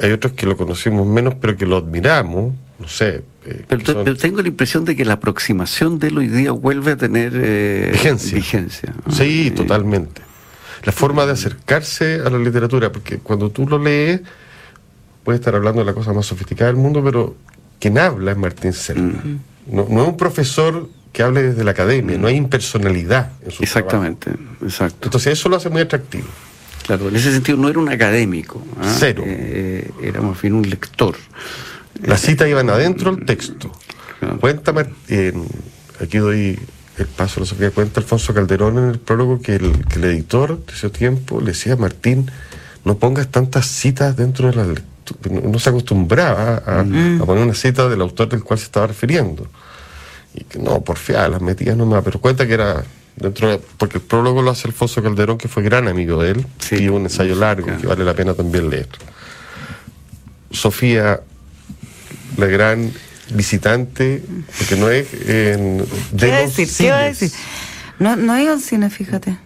hay 0.00 0.12
otros 0.12 0.32
que 0.32 0.46
lo 0.46 0.56
conocimos 0.56 1.06
menos, 1.06 1.34
pero 1.40 1.54
que 1.56 1.66
lo 1.66 1.76
admiramos, 1.76 2.54
no 2.78 2.88
sé. 2.88 3.22
eh, 3.44 3.64
Pero, 3.68 3.84
son- 3.84 4.16
tengo 4.16 4.40
la 4.40 4.48
impresión 4.48 4.86
de 4.86 4.96
que 4.96 5.04
la 5.04 5.14
aproximación 5.14 5.98
de 5.98 6.08
él 6.08 6.16
hoy 6.18 6.28
día 6.28 6.52
vuelve 6.52 6.92
a 6.92 6.96
tener 6.96 7.32
eh, 7.34 7.90
Vigencia. 7.92 8.34
vigencia, 8.36 8.94
¿no? 9.04 9.12
Sí, 9.12 9.48
Eh, 9.48 9.50
totalmente. 9.50 10.22
La 10.84 10.92
forma 10.92 11.26
de 11.26 11.32
acercarse 11.32 12.22
a 12.24 12.30
la 12.30 12.38
literatura, 12.38 12.90
porque 12.90 13.18
cuando 13.18 13.50
tú 13.50 13.66
lo 13.68 13.78
lees, 13.78 14.22
puedes 15.28 15.40
estar 15.40 15.54
hablando 15.54 15.80
de 15.82 15.84
la 15.84 15.92
cosa 15.92 16.14
más 16.14 16.24
sofisticada 16.24 16.68
del 16.72 16.80
mundo, 16.80 17.04
pero 17.04 17.36
quien 17.78 17.98
habla 17.98 18.30
es 18.32 18.38
Martín 18.38 18.72
Cerda. 18.72 19.02
Mm. 19.02 19.40
No, 19.70 19.86
no 19.90 20.02
es 20.04 20.08
un 20.08 20.16
profesor 20.16 20.88
que 21.12 21.22
hable 21.22 21.42
desde 21.42 21.64
la 21.64 21.72
academia, 21.72 22.16
no 22.16 22.28
hay 22.28 22.36
impersonalidad 22.36 23.32
en 23.44 23.50
su 23.50 23.62
trabajo. 23.62 23.62
Exactamente, 23.64 24.30
exacto. 24.64 25.08
Entonces 25.08 25.34
eso 25.34 25.50
lo 25.50 25.56
hace 25.56 25.68
muy 25.68 25.82
atractivo. 25.82 26.24
Claro, 26.86 27.10
en 27.10 27.16
ese 27.16 27.30
sentido 27.30 27.58
no 27.58 27.68
era 27.68 27.78
un 27.78 27.90
académico. 27.90 28.62
¿ah? 28.80 28.90
Cero. 28.98 29.22
Eh, 29.26 29.90
era 30.02 30.22
más 30.22 30.40
bien 30.40 30.54
un 30.54 30.62
lector. 30.70 31.14
Las 32.02 32.22
citas 32.22 32.48
iban 32.48 32.70
adentro 32.70 33.14
del 33.14 33.26
texto. 33.26 33.70
Claro. 34.20 34.40
Cuenta, 34.40 34.72
Mar- 34.72 34.88
en- 35.08 35.44
aquí 36.00 36.16
doy 36.16 36.58
el 36.96 37.06
paso 37.06 37.40
a 37.40 37.40
la 37.42 37.46
Sofía, 37.46 37.70
cuenta 37.70 38.00
Alfonso 38.00 38.32
Calderón 38.32 38.78
en 38.78 38.88
el 38.88 38.98
prólogo 38.98 39.42
que 39.42 39.56
el, 39.56 39.84
que 39.88 39.98
el 39.98 40.04
editor 40.06 40.64
de 40.64 40.72
ese 40.72 40.88
tiempo 40.88 41.38
le 41.40 41.48
decía 41.48 41.74
a 41.74 41.76
Martín, 41.76 42.30
no 42.86 42.96
pongas 42.96 43.28
tantas 43.28 43.66
citas 43.66 44.16
dentro 44.16 44.48
de 44.50 44.56
la 44.56 44.64
lectura. 44.64 44.88
No, 45.30 45.58
se 45.58 45.70
acostumbraba 45.70 46.62
a, 46.66 46.80
a 46.80 46.84
poner 47.26 47.42
una 47.44 47.54
cita 47.54 47.88
del 47.88 48.00
autor 48.00 48.28
del 48.28 48.42
cual 48.42 48.58
se 48.58 48.66
estaba 48.66 48.86
refiriendo. 48.86 49.46
Y 50.34 50.44
que 50.44 50.58
no, 50.58 50.80
porfiaba, 50.82 51.28
las 51.28 51.40
metía 51.42 51.74
nomás, 51.74 52.02
pero 52.04 52.20
cuenta 52.20 52.46
que 52.46 52.54
era 52.54 52.84
dentro 53.16 53.48
de- 53.50 53.58
porque 53.78 53.98
el 53.98 54.04
prólogo 54.04 54.42
lo 54.42 54.50
hace 54.50 54.68
Alfonso 54.68 55.02
Calderón, 55.02 55.38
que 55.38 55.48
fue 55.48 55.62
gran 55.62 55.88
amigo 55.88 56.22
de 56.22 56.30
él, 56.32 56.46
Sí. 56.60 56.76
y 56.76 56.88
un 56.88 57.02
ensayo 57.02 57.34
largo 57.34 57.66
Claro. 57.66 57.80
que 57.80 57.86
vale 57.86 58.04
la 58.04 58.14
pena 58.14 58.34
también 58.34 58.70
leer. 58.70 58.88
Sofía, 60.50 61.20
la 62.36 62.46
gran 62.46 62.90
visitante, 63.34 64.22
porque 64.58 64.76
no 64.76 64.88
es 64.88 65.06
en, 65.28 65.84
¿Qué 66.18 66.28
iba 66.28 66.36
a 66.36 66.40
decir? 66.40 66.68
¿Qué 66.76 66.84
iba 66.86 66.98
a 66.98 67.02
decir? 67.02 67.30
No, 67.98 68.16
no 68.16 68.38
ido 68.38 68.52
al 68.54 68.60
cine, 68.60 68.88
fíjate. 68.90 69.36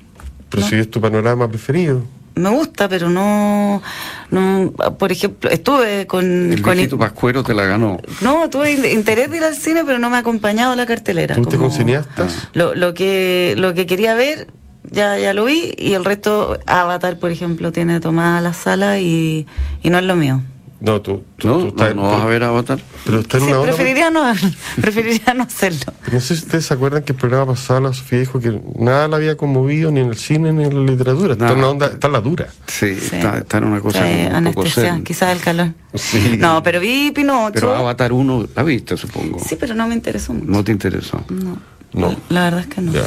Pero 0.51 0.67
si 0.67 0.77
es 0.77 0.91
tu 0.91 1.01
panorama 1.01 1.49
preferido. 1.49 2.03
Me 2.35 2.49
gusta, 2.51 2.89
pero 2.89 3.11
no, 3.11 3.83
no 4.31 4.73
por 4.99 5.13
ejemplo, 5.13 5.51
estuve 5.51 6.07
con... 6.07 6.53
El 6.53 6.63
con 6.63 6.73
viejito 6.75 6.97
Pascuero 6.99 7.43
te 7.43 7.53
la 7.55 7.65
ganó. 7.67 7.99
no, 8.23 8.49
tuve 8.49 8.73
in- 8.73 8.85
interés 8.87 9.31
de 9.31 9.37
ir 9.37 9.45
al 9.45 9.55
cine, 9.55 9.83
pero 9.85 9.99
no 9.99 10.09
me 10.11 10.17
ha 10.17 10.21
acompañado 10.21 10.75
la 10.75 10.87
cartelera. 10.87 11.35
¿Tú 11.35 11.45
te 11.45 11.57
con 11.59 11.71
cineastas? 11.71 12.49
Lo, 12.55 12.75
lo 12.75 12.95
que 12.95 13.55
lo 13.59 13.75
que 13.75 13.87
quería 13.87 14.15
ver 14.15 14.49
ya 14.91 15.19
ya 15.19 15.33
lo 15.35 15.45
vi 15.45 15.75
y 15.79 15.93
el 15.93 16.05
resto 16.05 16.59
Avatar 16.67 17.19
por 17.19 17.31
ejemplo 17.31 17.71
tiene 17.71 18.01
tomada 18.01 18.41
la 18.41 18.53
sala 18.53 18.99
y, 18.99 19.47
y 19.83 19.91
no 19.91 19.99
es 19.99 20.05
lo 20.05 20.17
mío 20.17 20.43
No, 20.85 21.01
tú, 21.01 21.23
tú- 21.39 21.47
¿No? 21.47 21.55
tú 21.59 21.61
¿No, 21.61 21.69
estás- 21.69 21.95
no 21.95 22.03
vas 22.11 22.23
a 22.23 22.27
ver 22.27 22.43
Avatar? 22.43 22.81
Pero 23.05 23.21
está 23.21 23.37
en 23.39 23.45
Sí, 23.45 23.49
una 23.51 23.61
onda. 23.61 23.73
preferiría 23.73 24.11
no 24.11 24.23
preferiría 24.83 25.35
no 25.35 25.45
hacerlo 25.45 25.93
No 26.11 26.21
sé 26.21 26.35
si 26.37 26.43
ustedes 26.43 26.67
se 26.67 26.75
acuerdan 26.75 27.05
que 27.05 27.13
el 27.13 27.19
programa 27.19 27.47
pasado 27.53 27.81
la 27.83 27.93
Sofía 27.93 28.19
dijo 28.19 28.41
que 28.41 28.61
nada 28.79 29.07
la 29.07 29.17
había 29.17 29.37
conmovido 29.37 29.93
ni 29.93 30.01
en 30.01 30.09
el 30.09 30.17
cine 30.17 30.53
ni 30.53 30.65
en 30.65 30.85
la 30.87 30.91
literatura. 30.93 31.35
Está 31.35 31.45
Nada. 31.45 31.53
en 31.55 31.59
una 31.61 31.69
onda, 31.69 31.87
está 31.87 32.09
en 32.09 32.13
la 32.13 32.21
dura. 32.21 32.49
Sí, 32.67 32.97
Sí. 32.97 33.15
Está, 33.17 33.39
está 33.39 33.59
en 33.59 33.65
una 33.65 33.81
cosa 33.81 33.99
Sí, 34.01 34.25
como 34.27 34.39
un 34.39 34.45
poco 34.47 34.61
anestesia 34.63 35.01
quizás 35.05 35.37
el 35.37 35.41
calor 35.41 35.69
Sí. 35.95 36.37
no 36.41 36.63
pero 36.65 36.81
vi 36.81 37.13
Pinocho 37.13 37.53
Pero 37.55 37.77
Avatar 37.77 38.13
1 38.13 38.49
la 38.57 38.63
viste, 38.65 38.97
supongo. 38.97 39.39
sí 39.39 39.57
pero 39.61 39.75
no 39.77 39.87
me 39.87 39.95
interesó 39.95 40.35
mucho 40.35 40.47
No 40.51 40.65
te 40.65 40.73
interesó. 40.73 41.25
no, 41.29 41.59
No. 41.93 42.17
la 42.29 42.45
verdad 42.45 42.61
es 42.61 42.67
que 42.67 42.81
no 42.81 42.93
Ya. 42.93 43.05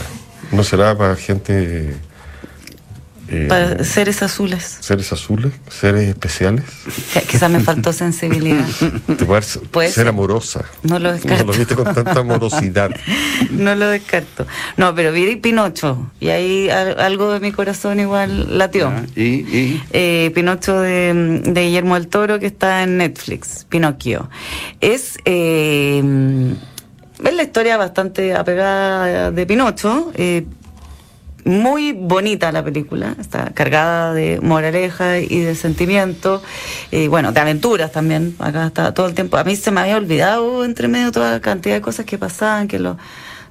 No 0.51 0.63
será 0.63 0.98
para 0.98 1.15
gente. 1.17 1.98
Eh, 3.27 3.46
para 3.50 3.84
seres 3.84 4.22
azules 4.22 4.77
seres 4.82 5.12
azules, 5.12 5.51
seres 5.70 6.10
especiales. 6.10 6.63
Quizás 7.29 7.50
me 7.50 7.60
faltó 7.60 7.91
sensibilidad 7.94 8.65
Te 9.17 9.25
puede 9.25 9.41
ser, 9.41 9.62
Puede 9.63 9.88
ser 9.88 9.96
ser. 10.03 10.08
amorosa. 10.10 10.65
No 10.84 11.00
lo 11.00 11.10
No 11.10 11.13
descarto. 11.13 11.44
lo 11.46 11.53
viste 11.53 11.75
con 11.75 11.94
tanta 11.94 12.20
amorosidad. 12.20 12.91
No 13.51 13.75
lo 13.75 13.89
descarto. 13.89 14.46
No, 14.77 14.94
pero 14.96 15.12
vi 15.12 15.36
Pinocho 15.38 16.12
y 16.20 16.29
ahí 16.29 16.70
al- 16.70 17.00
algo 17.00 17.34
de 17.34 17.39
mi 17.39 17.51
corazón 17.51 18.00
igual 18.00 18.58
latió. 18.58 18.91
Y, 19.15 19.22
y 19.24 19.84
Eh, 19.91 20.32
Pinocho 20.34 20.79
de, 20.79 21.41
de 21.46 21.62
Guillermo 21.63 21.96
del 21.96 22.08
Toro 22.08 22.39
que 22.39 22.46
está 22.48 22.84
en 22.84 22.98
Netflix, 22.98 23.65
Pinocchio. 23.70 24.29
Es, 24.82 25.17
eh, 25.25 26.01
es 27.24 27.34
la 27.34 27.44
historia 27.44 27.77
bastante 27.77 28.34
apegada 28.34 29.32
de 29.32 29.46
Pinocho. 29.46 30.12
eh, 30.15 30.46
muy 31.46 31.94
bonita 31.94 32.52
la 32.52 32.64
película, 32.64 33.16
está 33.20 33.52
cargada 33.54 34.14
de 34.14 34.40
moraleja 34.42 35.20
y 35.20 35.42
de 35.42 35.56
sentimiento, 35.56 36.42
y 36.92 37.08
bueno, 37.08 37.32
de 37.32 37.40
aventuras 37.40 37.92
también, 37.92 38.36
acá 38.40 38.68
está 38.68 38.94
todo 38.94 39.06
el 39.06 39.14
tiempo. 39.14 39.38
A 39.38 39.44
mí 39.44 39.56
se 39.56 39.70
me 39.70 39.82
había 39.82 39.98
olvidado 39.98 40.66
entre 40.66 40.88
medio 40.88 41.12
toda 41.12 41.32
la 41.32 41.40
cantidad 41.42 41.75
de 41.75 41.82
cosas 41.82 42.06
que 42.06 42.18
pasaban, 42.18 42.68
que 42.68 42.80
lo, 42.80 42.98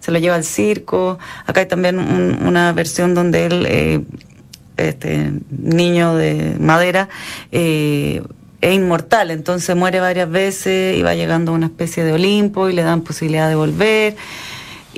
se 0.00 0.10
lo 0.10 0.18
lleva 0.18 0.34
al 0.34 0.44
circo. 0.44 1.18
Acá 1.46 1.60
hay 1.60 1.66
también 1.66 1.98
una 1.98 2.72
versión 2.72 3.14
donde 3.14 3.46
él, 3.46 3.66
eh, 3.68 4.00
este 4.76 5.32
niño 5.50 6.16
de 6.16 6.56
madera, 6.58 7.08
eh, 7.52 8.22
es 8.60 8.74
inmortal, 8.74 9.30
entonces 9.30 9.76
muere 9.76 10.00
varias 10.00 10.30
veces 10.30 10.96
y 10.96 11.02
va 11.02 11.14
llegando 11.14 11.52
a 11.52 11.54
una 11.54 11.66
especie 11.66 12.02
de 12.02 12.12
Olimpo 12.12 12.68
y 12.70 12.72
le 12.72 12.82
dan 12.82 13.02
posibilidad 13.02 13.48
de 13.48 13.54
volver. 13.54 14.16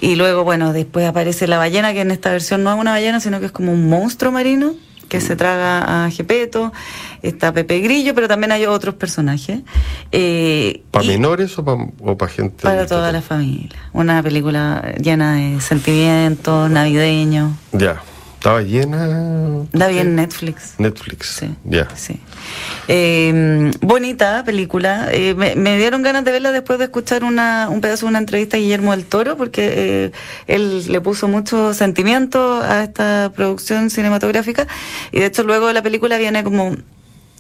Y 0.01 0.17
luego, 0.17 0.45
bueno, 0.45 0.73
después 0.73 1.07
aparece 1.07 1.47
la 1.47 1.59
ballena, 1.59 1.93
que 1.93 2.03
en 2.03 2.11
esta 2.11 2.31
versión 2.31 2.63
no 2.63 2.73
es 2.73 2.79
una 2.79 2.93
ballena, 2.93 3.21
sino 3.21 3.41
que 3.41 3.47
es 3.47 3.53
como 3.53 3.73
un 3.73 3.89
monstruo 3.89 4.33
marino 4.33 4.75
que 5.09 5.21
se 5.21 5.37
traga 5.37 6.05
a 6.05 6.11
Gepeto, 6.11 6.73
está 7.23 7.53
Pepe 7.53 7.81
Grillo, 7.81 8.15
pero 8.15 8.29
también 8.29 8.53
hay 8.53 8.67
otros 8.67 8.95
personajes. 8.95 9.61
Eh, 10.13 10.83
¿Para 10.91 11.07
menores 11.07 11.57
o 11.59 11.65
para 11.65 12.33
gente? 12.33 12.63
Para 12.63 12.87
toda 12.87 13.13
la 13.13 13.23
familia. 13.23 13.79
Una 13.93 14.23
película 14.23 14.95
llena 15.01 15.37
de 15.37 15.61
sentimientos, 15.61 16.71
navideños. 16.71 17.53
Ya. 17.73 18.03
¿Estaba 18.37 18.63
llena? 18.63 19.67
Da 19.73 19.89
bien 19.89 20.15
Netflix. 20.15 20.75
Netflix. 20.79 21.37
Sí. 21.41 21.55
Ya. 21.65 21.89
Sí. 21.97 22.21
Eh, 22.87 23.73
bonita 23.81 24.45
película. 24.45 25.09
Eh, 25.11 25.35
me, 25.35 25.77
dieron 25.79 26.03
ganas 26.03 26.25
de 26.25 26.33
verla 26.33 26.53
después 26.53 26.79
de 26.79 26.85
escuchar 26.85 27.25
una, 27.25 27.69
un 27.71 27.81
pedazo 27.81 28.07
de 28.07 28.11
una 28.11 28.19
entrevista 28.19 28.57
a 28.57 28.61
Guillermo 28.61 28.93
del 28.93 29.05
Toro, 29.05 29.37
porque 29.37 29.73
eh, 29.75 30.13
él 30.47 30.85
le 30.87 31.01
puso 31.01 31.29
mucho 31.29 31.75
sentimiento 31.75 32.63
a 32.63 32.85
esta 32.85 33.33
producción 33.35 33.91
cinematográfica. 33.91 34.69
Y 35.11 35.21
de 35.21 35.27
hecho, 35.27 35.43
luego 35.43 35.73
la 35.73 35.83
película 35.83 36.17
viene 36.19 36.45
como 36.45 36.77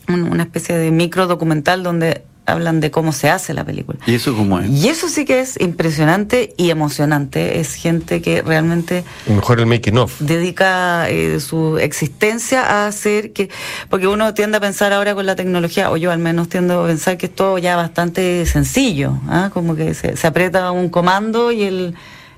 una 0.09 0.43
especie 0.43 0.76
de 0.76 0.91
micro 0.91 1.26
documental 1.26 1.83
donde 1.83 2.25
hablan 2.47 2.81
de 2.81 2.91
cómo 2.91 3.12
se 3.12 3.29
hace 3.29 3.53
la 3.53 3.65
película. 3.65 3.99
¿Y 4.07 4.15
eso 4.15 4.35
cómo 4.35 4.61
es? 4.61 4.71
Y 4.71 4.88
eso 4.88 5.09
sí 5.09 5.25
que 5.25 5.41
es 5.41 5.61
impresionante 5.61 6.55
y 6.57 6.71
emocionante. 6.71 7.61
Es 7.61 7.75
gente 7.75 8.23
que 8.23 8.43
realmente... 8.43 9.05
Mejor 9.26 9.61
el 9.61 9.67
making 9.67 9.99
of. 9.99 10.21
Dedica 10.21 11.11
eh, 11.11 11.41
su 11.41 11.79
existencia 11.79 12.62
a 12.62 12.87
hacer 12.87 13.33
que... 13.33 13.50
Porque 13.91 14.07
uno 14.07 14.33
tiende 14.33 14.59
a 14.59 14.61
pensar 14.61 14.93
ahora 14.93 15.15
con 15.15 15.26
la 15.26 15.37
tecnología, 15.37 15.91
o 15.91 15.97
yo 15.97 16.12
al 16.12 16.21
menos 16.21 16.49
tiendo 16.49 16.85
a 16.85 16.87
pensar 16.87 17.19
que 17.19 17.26
es 17.26 17.35
todo 17.35 17.59
ya 17.59 17.76
bastante 17.76 18.47
sencillo. 18.47 19.19
¿ah? 19.29 19.50
Como 19.53 19.75
que 19.75 19.95
se, 19.95 20.17
se 20.17 20.26
aprieta 20.26 20.71
un 20.71 20.88
comando 20.88 21.53
y 21.53 21.65
el... 21.65 21.95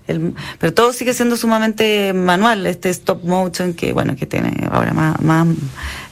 El, 0.07 0.33
pero 0.59 0.73
todo 0.73 0.95
sigue 0.95 1.13
siendo 1.13 1.37
sumamente 1.37 2.15
manual, 2.15 2.67
este 2.67 2.89
stop 2.89 3.25
motion 3.25 3.75
que 3.75 3.93
bueno 3.93 4.17
que 4.17 4.25
tiene 4.25 4.67
ahora 4.71 4.95
más, 4.95 5.21
más 5.21 5.47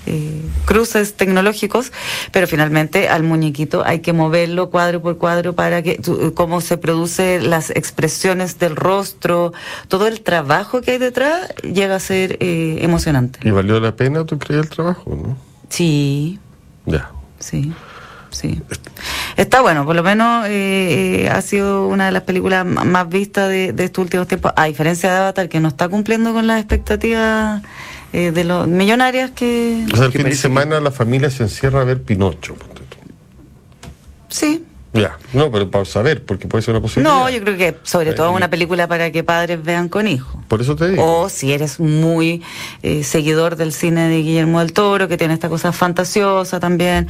eh, 0.06 0.42
cruces 0.64 1.14
tecnológicos, 1.14 1.92
pero 2.32 2.46
finalmente 2.46 3.08
al 3.08 3.22
muñequito 3.22 3.84
hay 3.84 4.00
que 4.00 4.12
moverlo 4.12 4.70
cuadro 4.70 5.02
por 5.02 5.18
cuadro 5.18 5.54
para 5.54 5.82
que 5.82 6.00
cómo 6.34 6.60
se 6.60 6.78
produce 6.78 7.40
las 7.40 7.70
expresiones 7.70 8.58
del 8.58 8.76
rostro, 8.76 9.52
todo 9.88 10.06
el 10.06 10.20
trabajo 10.20 10.80
que 10.80 10.92
hay 10.92 10.98
detrás 10.98 11.54
llega 11.62 11.96
a 11.96 12.00
ser 12.00 12.36
eh, 12.40 12.78
emocionante. 12.80 13.40
¿Y 13.42 13.50
valió 13.50 13.80
la 13.80 13.94
pena, 13.94 14.24
tú 14.24 14.38
crees, 14.38 14.62
el 14.62 14.68
trabajo, 14.68 15.14
no? 15.14 15.36
Sí. 15.68 16.38
Ya. 16.84 17.10
Sí. 17.38 17.72
Sí. 18.30 18.60
Está 19.36 19.60
bueno, 19.62 19.84
por 19.86 19.96
lo 19.96 20.02
menos 20.02 20.46
eh, 20.48 21.28
ha 21.32 21.40
sido 21.40 21.88
una 21.88 22.06
de 22.06 22.12
las 22.12 22.22
películas 22.22 22.66
más 22.66 23.08
vistas 23.08 23.48
de, 23.48 23.72
de 23.72 23.84
estos 23.84 24.02
últimos 24.02 24.28
tiempos, 24.28 24.52
a 24.56 24.64
diferencia 24.66 25.10
de 25.10 25.16
Avatar, 25.16 25.48
que 25.48 25.60
no 25.60 25.68
está 25.68 25.88
cumpliendo 25.88 26.32
con 26.32 26.46
las 26.46 26.58
expectativas 26.58 27.62
eh, 28.12 28.30
de 28.30 28.44
los 28.44 28.66
millonarias 28.66 29.30
que... 29.30 29.86
O 29.92 29.96
sea, 29.96 30.06
el 30.06 30.12
fin 30.12 30.24
de 30.24 30.34
semana 30.34 30.80
la 30.80 30.90
familia 30.90 31.30
se 31.30 31.44
encierra 31.44 31.80
a 31.80 31.84
ver 31.84 32.02
Pinocho. 32.02 32.56
Sí, 34.28 34.65
ya, 34.92 35.18
no, 35.34 35.50
pero 35.50 35.70
para 35.70 35.84
saber, 35.84 36.24
porque 36.24 36.48
puede 36.48 36.62
ser 36.62 36.72
una 36.72 36.80
posibilidad. 36.80 37.14
No, 37.14 37.28
yo 37.28 37.40
creo 37.42 37.56
que 37.56 37.76
sobre 37.82 38.14
todo 38.14 38.32
una 38.32 38.48
película 38.48 38.88
para 38.88 39.10
que 39.10 39.22
padres 39.22 39.62
vean 39.62 39.88
con 39.88 40.08
hijos. 40.08 40.42
Por 40.48 40.62
eso 40.62 40.74
te 40.74 40.88
digo. 40.90 41.04
O 41.04 41.28
si 41.28 41.52
eres 41.52 41.80
muy 41.80 42.42
eh, 42.82 43.04
seguidor 43.04 43.56
del 43.56 43.72
cine 43.72 44.08
de 44.08 44.22
Guillermo 44.22 44.60
del 44.60 44.72
Toro, 44.72 45.06
que 45.08 45.16
tiene 45.18 45.34
esta 45.34 45.48
cosa 45.48 45.72
fantasiosa 45.72 46.60
también. 46.60 47.08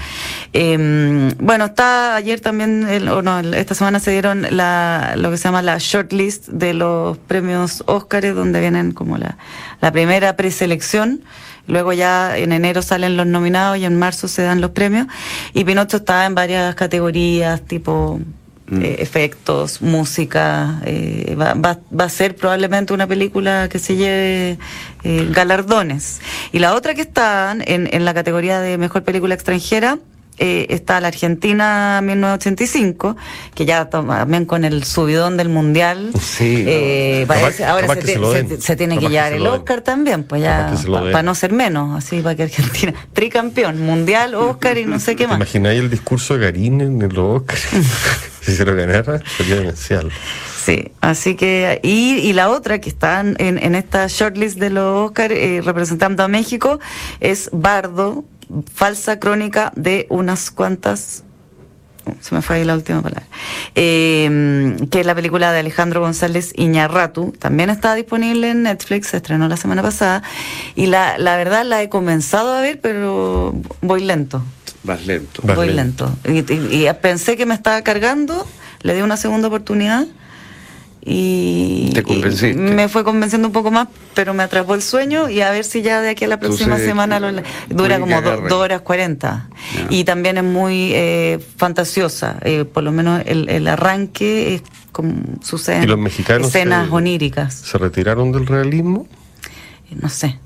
Em, 0.53 1.31
bueno, 1.39 1.67
está 1.67 2.17
ayer 2.17 2.41
también, 2.41 3.09
o 3.09 3.23
no, 3.23 3.39
esta 3.41 3.75
semana 3.75 4.01
se 4.01 4.11
dieron 4.11 4.47
la, 4.51 5.15
lo 5.17 5.31
que 5.31 5.37
se 5.37 5.45
llama 5.45 5.63
la 5.63 5.79
shortlist 5.79 6.49
de 6.49 6.75
los 6.75 7.19
premios 7.19 7.85
Óscares, 7.87 8.35
donde 8.35 8.61
vienen 8.61 8.93
como 8.93 9.17
la, 9.17 9.39
la 9.81 9.93
primera 9.93 10.35
preselección. 10.37 11.23
Luego 11.67 11.93
ya 11.93 12.37
en 12.37 12.53
enero 12.53 12.83
salen 12.83 13.17
los 13.17 13.27
nominados 13.27 13.79
y 13.79 13.85
en 13.85 13.99
marzo 13.99 14.29
se 14.29 14.43
dan 14.43 14.61
los 14.61 14.71
premios. 14.71 15.07
Y 15.55 15.65
Pinocho 15.65 15.99
está 15.99 16.27
en 16.27 16.35
varias 16.35 16.75
categorías, 16.75 17.63
tipo 17.63 18.21
mm. 18.69 18.83
eh, 18.83 18.97
efectos, 18.99 19.83
música. 19.83 20.81
Eh, 20.85 21.37
va, 21.39 21.55
va, 21.55 21.79
va, 21.99 22.05
a 22.05 22.09
ser 22.09 22.37
probablemente 22.37 22.93
una 22.93 23.07
película 23.07 23.69
que 23.69 23.79
se 23.79 23.97
lleve 23.97 24.59
eh, 25.05 25.29
galardones. 25.31 26.21
Y 26.53 26.59
la 26.61 26.75
otra 26.75 26.95
que 26.95 27.03
está 27.03 27.53
en, 27.53 27.89
en 27.93 28.05
la 28.05 28.15
categoría 28.15 28.61
de 28.61 28.79
mejor 28.79 29.03
película 29.03 29.35
extranjera 29.35 29.99
eh, 30.39 30.67
está 30.71 31.01
la 31.01 31.09
Argentina 31.09 32.01
1985, 32.03 33.17
que 33.55 33.65
ya 33.65 33.89
también 33.89 34.45
con 34.45 34.65
el 34.65 34.85
subidón 34.85 35.37
del 35.37 35.49
Mundial, 35.49 36.11
sí, 36.21 36.65
eh, 36.67 37.25
parece, 37.27 37.65
ahora 37.65 37.89
se, 37.95 38.61
se, 38.61 38.77
tiene 38.77 38.99
que 38.99 39.09
llevar 39.09 39.33
el 39.33 39.47
Oscar 39.47 39.81
también, 39.81 40.25
pues 40.25 40.43
ya, 40.43 40.75
para 40.87 41.23
no 41.23 41.35
ser 41.35 41.53
menos, 41.53 41.97
así 41.97 42.21
para 42.21 42.35
que 42.35 42.45
Argentina, 42.45 42.93
tricampeón, 43.13 43.81
Mundial, 43.81 44.35
Oscar 44.35 44.79
y 44.79 44.85
no 44.85 45.01
sé 45.01 45.17
qué 45.17 45.27
más. 45.27 45.37
¿Imagináis 45.37 45.81
el 45.81 45.91
discurso 45.91 46.35
de 46.35 46.41
Garín 46.47 46.81
en 46.81 47.03
el 47.03 47.19
Oscar? 47.19 47.57
si 48.43 48.55
se 48.55 48.65
lo 48.65 48.75
ganara, 48.75 49.21
sería 49.37 49.57
demencial. 49.57 50.11
Sí, 50.67 50.91
así 51.01 51.37
que, 51.37 51.79
y, 51.85 52.17
y 52.19 52.33
la 52.33 52.51
otra 52.51 52.81
que 52.81 52.89
está 52.89 53.21
en, 53.21 53.37
en 53.39 53.75
esta 53.77 54.09
shortlist 54.09 54.59
de 54.59 54.71
los 54.71 55.07
Oscar 55.07 55.31
eh, 55.31 55.63
representando 55.65 56.25
a 56.25 56.29
México 56.29 56.81
es 57.21 57.51
Bardo, 57.53 58.25
falsa 58.73 59.19
crónica 59.19 59.73
de 59.77 60.07
unas 60.11 60.51
cuantas 60.51 61.25
se 62.21 62.35
me 62.35 62.43
fue 62.43 62.57
ahí 62.57 62.65
la 62.65 62.75
última 62.75 63.03
palabra, 63.03 63.27
eh, 63.75 64.77
que 64.91 65.01
es 65.01 65.07
la 65.07 65.15
película 65.15 65.53
de 65.53 65.61
Alejandro 65.61 66.01
González 66.01 66.53
Iñarratu, 66.55 67.33
también 67.39 67.71
está 67.71 67.95
disponible 67.95 68.51
en 68.51 68.63
Netflix, 68.63 69.09
se 69.09 69.17
estrenó 69.17 69.49
la 69.49 69.57
semana 69.57 69.83
pasada, 69.83 70.23
y 70.75 70.87
la, 70.87 71.19
la 71.19 71.37
verdad 71.37 71.65
la 71.65 71.83
he 71.83 71.89
comenzado 71.89 72.53
a 72.53 72.61
ver, 72.61 72.81
pero 72.81 73.55
voy 73.81 74.05
lento. 74.05 74.43
Vas 74.85 75.05
lento. 75.07 75.43
Voy 75.43 75.71
lento. 75.71 76.17
Y, 76.25 76.53
y, 76.53 76.87
y, 76.87 76.93
pensé 77.03 77.37
que 77.37 77.45
me 77.45 77.55
estaba 77.55 77.83
cargando, 77.83 78.47
le 78.83 78.95
di 78.95 79.03
una 79.03 79.17
segunda 79.17 79.49
oportunidad 79.49 80.07
y, 81.09 81.93
me 82.57 82.89
fue 82.89 83.05
convenciendo 83.05 83.47
un 83.47 83.53
poco 83.53 83.71
más, 83.71 83.87
pero 84.15 84.35
me 84.35 84.43
atrapó 84.43 84.75
el 84.75 84.83
sueño 84.83 85.31
y 85.31 85.41
a 85.41 85.53
ver 85.53 85.65
si 85.65 85.81
ya 85.81 86.01
de 86.01 86.11
aquí 86.11 86.25
a 86.25 86.29
la 86.29 86.41
próxima 86.41 86.79
semana 86.79 87.21
lo, 87.21 87.43
dura 87.69 88.01
como 88.01 88.21
dos 88.21 88.53
horas 88.53 88.81
cuarenta. 88.81 89.49
Y 89.89 90.03
también 90.03 90.37
es 90.37 90.43
muy 90.43 90.91
eh, 90.95 91.39
fantasiosa, 91.57 92.39
eh, 92.43 92.65
por 92.65 92.83
lo 92.83 92.91
menos 92.91 93.23
el, 93.25 93.49
el 93.49 93.69
arranque 93.69 94.57
es 94.57 94.63
como 94.91 95.15
sucede 95.43 95.85
¿Y 95.85 95.87
los 95.87 95.99
mexicanos 95.99 96.49
escenas 96.49 96.91
oníricas. 96.91 97.55
¿Se 97.55 97.79
retiraron 97.79 98.33
del 98.33 98.47
realismo? 98.47 99.07
No 99.91 100.09
sé. 100.09 100.41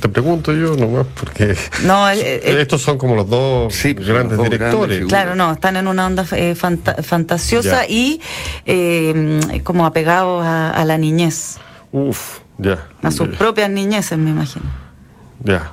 Te 0.00 0.08
pregunto 0.08 0.52
yo 0.52 0.76
nomás, 0.76 1.06
porque 1.18 1.56
no, 1.82 2.08
estos 2.08 2.82
son 2.82 2.98
como 2.98 3.16
los 3.16 3.28
dos 3.28 3.74
grandes 3.96 4.38
directores. 4.38 5.06
claro, 5.06 5.34
no, 5.34 5.52
están 5.52 5.76
en 5.76 5.88
una 5.88 6.06
onda 6.06 6.24
eh, 6.32 6.54
fantasiosa 6.54 7.86
y 7.88 8.20
eh, 8.64 9.60
como 9.64 9.86
apegados 9.86 10.44
a, 10.44 10.84
la 10.84 10.98
niñez. 10.98 11.56
Uf, 11.90 12.38
ya. 12.58 12.86
A 13.02 13.10
sus 13.10 13.28
propias 13.28 13.70
niñeces, 13.70 14.16
me 14.18 14.30
imagino. 14.30 14.66
Ya. 15.42 15.72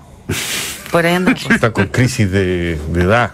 Por 0.91 1.06
ahí 1.06 1.13
andan. 1.13 1.36
Están 1.50 1.71
con 1.71 1.88
crisis 1.88 2.32
de, 2.32 2.74
edad. 2.95 3.32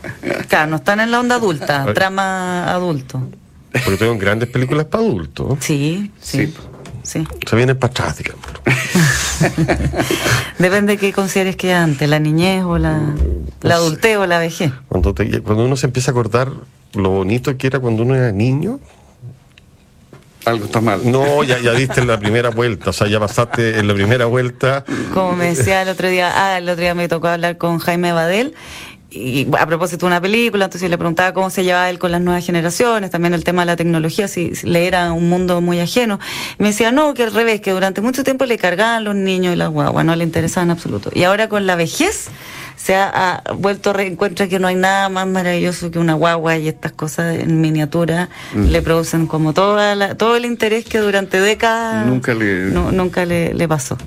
Claro, 0.47 0.71
no 0.71 0.75
están 0.77 0.99
en 0.99 1.11
la 1.11 1.19
onda 1.19 1.35
adulta, 1.35 1.93
trama 1.93 2.71
adulto. 2.71 3.29
Porque 3.71 3.97
tengo 3.97 4.17
grandes 4.17 4.49
películas 4.49 4.85
para 4.85 5.03
adultos. 5.03 5.57
Sí, 5.61 6.11
sí. 6.21 6.47
sí. 6.47 6.53
Se 7.07 7.55
viene 7.55 7.73
para 7.75 7.91
atrás, 7.91 8.17
digamos. 8.17 8.45
Depende 10.59 10.93
de 10.93 10.97
qué 10.97 11.13
consideres 11.13 11.55
que 11.55 11.73
antes, 11.73 12.09
la 12.09 12.19
niñez 12.19 12.63
o 12.63 12.77
la, 12.77 12.99
la 13.61 13.75
adultez 13.75 14.17
o 14.17 14.25
la 14.25 14.39
vejez. 14.39 14.71
Cuando, 14.87 15.15
cuando 15.15 15.65
uno 15.65 15.77
se 15.77 15.87
empieza 15.87 16.11
a 16.11 16.13
acordar 16.13 16.51
lo 16.93 17.09
bonito 17.09 17.55
que 17.57 17.67
era 17.67 17.79
cuando 17.79 18.03
uno 18.03 18.15
era 18.15 18.31
niño, 18.31 18.79
algo 20.45 20.65
está 20.65 20.81
mal. 20.81 21.01
No, 21.09 21.43
ya, 21.43 21.59
ya 21.59 21.73
diste 21.73 22.03
la 22.05 22.19
primera 22.19 22.49
vuelta, 22.49 22.89
o 22.89 22.93
sea, 22.93 23.07
ya 23.07 23.19
pasaste 23.19 23.79
en 23.79 23.87
la 23.87 23.93
primera 23.93 24.25
vuelta. 24.25 24.85
Como 25.13 25.35
me 25.35 25.55
decía 25.55 25.81
el 25.81 25.89
otro 25.89 26.07
día, 26.09 26.31
ah, 26.35 26.57
el 26.57 26.69
otro 26.69 26.81
día 26.81 26.95
me 26.95 27.07
tocó 27.07 27.27
hablar 27.27 27.57
con 27.57 27.79
Jaime 27.79 28.13
Badel 28.13 28.55
y 29.09 29.47
a 29.57 29.65
propósito 29.65 30.05
de 30.05 30.07
una 30.07 30.21
película, 30.21 30.65
entonces 30.65 30.89
le 30.89 30.97
preguntaba 30.97 31.33
cómo 31.33 31.49
se 31.49 31.63
llevaba 31.63 31.89
él 31.89 31.97
con 31.97 32.11
las 32.11 32.19
nuevas 32.21 32.45
generaciones, 32.45 33.09
también 33.09 33.33
el 33.33 33.43
tema 33.43 33.61
de 33.61 33.67
la 33.67 33.75
tecnología, 33.77 34.27
si, 34.27 34.51
le 34.63 34.85
era 34.85 35.13
un 35.13 35.29
mundo 35.29 35.61
muy 35.61 35.79
ajeno. 35.79 36.19
Y 36.59 36.63
me 36.63 36.69
decía, 36.69 36.91
no, 36.91 37.13
que 37.13 37.23
al 37.23 37.33
revés, 37.33 37.61
que 37.61 37.71
durante 37.71 38.01
mucho 38.01 38.23
tiempo 38.23 38.45
le 38.45 38.57
cargaban 38.57 39.05
los 39.05 39.15
niños 39.15 39.53
y 39.53 39.55
las 39.55 39.69
guaguas, 39.69 40.03
no 40.03 40.15
le 40.15 40.23
interesaban 40.23 40.67
en 40.67 40.71
absoluto. 40.71 41.09
Y 41.13 41.23
ahora 41.23 41.47
con 41.47 41.65
la 41.65 41.75
vejez 41.75 42.29
se 42.75 42.95
ha, 42.95 43.43
vuelto 43.55 43.91
a 43.91 43.93
reencuentra 43.93 44.47
que 44.47 44.59
no 44.59 44.67
hay 44.67 44.75
nada 44.75 45.07
más 45.09 45.25
maravilloso 45.25 45.89
que 45.89 45.99
una 45.99 46.13
guagua 46.13 46.57
y 46.57 46.67
estas 46.67 46.91
cosas 46.91 47.39
en 47.39 47.59
miniatura 47.59 48.29
mm. 48.53 48.65
le 48.65 48.81
producen 48.81 49.25
como 49.25 49.53
toda 49.53 50.15
todo 50.15 50.35
el 50.35 50.45
interés 50.45 50.85
que 50.85 50.99
durante 50.99 51.39
décadas 51.39 52.05
nunca 52.05 52.33
le, 52.33 52.65
nunca 52.65 53.25
le, 53.25 53.67
pasó. 53.67 53.97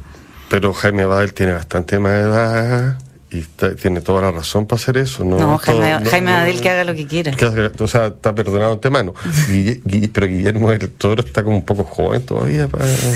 Pero 0.49 0.73
Jaime 0.73 1.05
Badel 1.05 1.35
tiene 1.35 1.53
bastante 1.53 1.99
más 1.99 2.13
edad 2.13 2.99
y 3.33 3.43
tiene 3.77 4.01
toda 4.01 4.23
la 4.23 4.33
razón 4.33 4.67
para 4.67 4.81
hacer 4.81 4.97
eso. 4.97 5.25
No, 5.25 5.39
no 5.39 5.59
Jaime, 5.59 6.05
Jaime 6.11 6.61
que 6.61 6.69
haga 6.69 6.85
lo 6.85 6.95
que 6.95 7.07
quiera. 7.07 7.33
o 7.79 7.87
sea, 7.87 8.07
está 8.09 8.35
perdonado 8.35 8.73
antemano. 8.73 9.15
pero 10.13 10.27
Guillermo 10.27 10.71
del 10.71 10.91
Toro 10.91 11.25
está 11.25 11.45
como 11.45 11.57
un 11.57 11.65
poco 11.65 11.85
joven 11.85 12.23
todavía. 12.23 12.69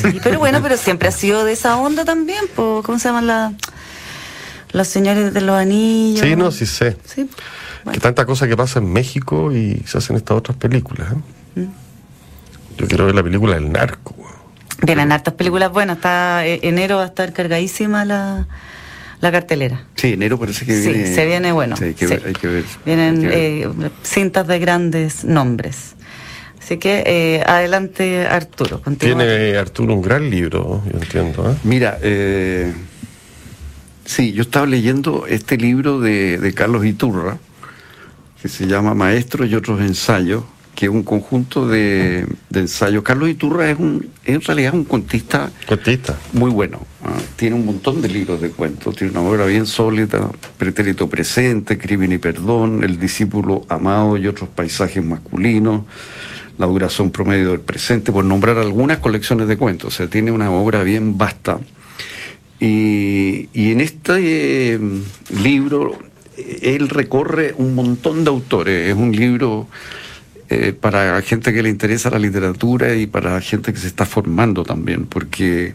Sí, 0.03 0.21
pero 0.23 0.39
bueno, 0.39 0.61
pero 0.63 0.77
siempre 0.77 1.09
ha 1.09 1.13
sido 1.13 1.45
de 1.45 1.53
esa 1.53 1.77
onda 1.77 2.05
también. 2.05 2.45
¿Cómo 2.55 2.99
se 2.99 3.09
llama 3.09 3.23
la...? 3.23 3.53
Los 4.73 4.89
señores 4.89 5.33
de 5.33 5.41
los 5.41 5.57
anillos. 5.57 6.27
Sí, 6.27 6.35
no, 6.35 6.51
sí 6.51 6.67
sé. 6.67 6.97
Sí. 7.05 7.29
Que 7.93 8.01
tanta 8.01 8.25
cosa 8.25 8.49
que 8.49 8.57
pasa 8.57 8.81
en 8.81 8.93
México 8.93 9.53
y 9.53 9.83
se 9.87 9.99
hacen 9.99 10.17
estas 10.17 10.37
otras 10.37 10.57
películas. 10.57 11.13
¿eh? 11.13 11.61
Mm. 11.61 11.73
Yo 12.79 12.89
quiero 12.89 13.07
ver 13.07 13.15
la 13.15 13.23
película 13.23 13.57
El 13.57 13.71
Narco. 13.71 14.17
Vienen 14.83 15.13
hartas 15.13 15.35
películas 15.35 15.71
buenas. 15.71 15.99
Está, 15.99 16.45
eh, 16.45 16.59
enero 16.63 16.97
va 16.97 17.05
a 17.05 17.07
estar 17.07 17.33
cargadísima 17.33 18.05
la, 18.05 18.49
la 19.25 19.33
cartelera. 19.33 19.85
Sí, 19.97 20.13
enero 20.13 20.39
parece 20.39 20.65
que 20.65 20.79
viene. 20.79 21.07
Sí, 21.07 21.15
se 21.15 21.27
viene 21.27 21.51
bueno. 21.51 21.77
Sí, 21.77 21.85
hay, 21.85 21.95
que 21.95 22.07
Ver, 22.07 22.65
Vienen 22.85 23.29
Eh, 23.31 23.69
cintas 24.03 24.47
de 24.47 24.59
grandes 24.59 25.25
nombres. 25.25 25.95
Así 26.61 26.79
que 26.79 27.03
eh, 27.07 27.43
adelante, 27.47 28.27
Arturo. 28.27 28.81
Tiene 28.99 29.57
Arturo 29.57 29.95
un 29.95 30.03
gran 30.03 30.31
libro, 30.31 30.83
yo 30.91 30.99
entiendo. 30.99 31.51
¿eh? 31.51 31.57
Mira, 31.65 31.99
eh, 32.03 32.73
Sí, 34.05 34.33
yo 34.33 34.43
estaba 34.43 34.67
leyendo 34.67 35.27
este 35.27 35.57
libro 35.57 35.99
de, 35.99 36.53
Carlos 36.55 36.85
Iturra, 36.85 37.39
que 38.41 38.49
se 38.49 38.67
llama 38.67 38.95
Maestro 38.95 39.47
y 39.47 39.55
otros 39.55 39.81
ensayos, 39.81 40.45
que 40.75 40.87
es 40.87 40.91
un 40.91 41.03
conjunto 41.03 41.67
de, 41.69 42.27
ensayos. 42.53 43.03
Carlos 43.03 43.29
Iturra 43.29 43.71
es 43.71 43.79
un, 43.79 44.09
en 44.25 44.41
realidad 44.41 44.75
un 44.75 44.85
cuentista, 44.85 45.51
cuentista. 45.67 46.19
muy 46.33 46.51
bueno. 46.51 46.81
¿ah? 47.05 47.17
Tiene 47.37 47.57
un 47.57 47.65
montón 47.65 48.03
de 48.03 48.09
libros 48.09 48.41
de 48.41 48.51
cuentos, 48.51 48.97
tiene 48.97 49.13
una 49.13 49.29
obra 49.29 49.47
bien 49.47 49.67
sólida, 49.67 50.31
Pretérito 50.59 51.09
Presente, 51.09 51.79
Crimen 51.79 52.13
y 52.13 52.19
Perdón, 52.19 52.83
El 52.83 52.99
discípulo 52.99 53.65
amado 53.69 54.17
y 54.17 54.27
otros 54.27 54.49
paisajes 54.49 55.05
masculinos, 55.05 55.83
La 56.59 56.67
duración 56.67 57.11
promedio 57.11 57.51
del 57.51 57.61
presente, 57.61 58.13
por 58.13 58.25
nombrar 58.25 58.59
algunas 58.59 58.99
colecciones 58.99 59.49
de 59.49 59.57
cuentos. 59.57 59.95
O 59.95 59.97
sea, 59.97 60.09
tiene 60.09 60.33
una 60.33 60.51
obra 60.51 60.83
bien 60.83 61.17
vasta. 61.19 61.59
Y, 62.61 63.49
en 63.53 63.81
este 63.81 64.75
eh, 64.75 64.81
libro 65.43 65.99
él 66.63 66.89
recorre 66.89 67.55
un 67.59 67.75
montón 67.75 68.25
de 68.25 68.31
autores. 68.31 68.91
Es 68.91 68.97
un 68.97 69.13
libro 69.13 69.69
eh, 70.55 70.73
para 70.73 71.21
gente 71.23 71.53
que 71.53 71.63
le 71.63 71.69
interesa 71.69 72.11
la 72.11 72.19
literatura 72.19 72.95
y 72.95 73.07
para 73.07 73.41
gente 73.41 73.73
que 73.73 73.79
se 73.79 73.87
está 73.87 74.07
formando 74.07 74.65
también, 74.65 75.07
porque 75.07 75.75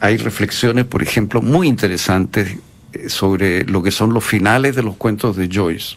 hay 0.00 0.16
reflexiones, 0.16 0.84
por 0.84 1.02
ejemplo, 1.02 1.42
muy 1.42 1.68
interesantes 1.68 2.56
eh, 2.92 3.08
sobre 3.08 3.64
lo 3.64 3.82
que 3.82 3.90
son 3.90 4.12
los 4.12 4.24
finales 4.24 4.76
de 4.76 4.82
los 4.82 4.96
cuentos 4.96 5.36
de 5.36 5.48
Joyce. 5.52 5.96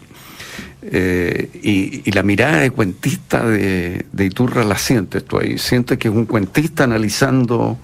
y, 1.64 2.12
la 2.12 2.24
mirada 2.24 2.60
de 2.60 2.72
cuentista 2.72 3.46
de, 3.46 4.06
de 4.12 4.26
Iturra 4.26 4.64
la 4.64 4.78
sientes 4.78 5.26
tú 5.26 5.40
ahí. 5.40 5.58
Sientes 5.58 5.98
que 5.98 6.08
es 6.08 6.14
un 6.14 6.26
cuentista 6.26 6.84
analizando 6.84 7.78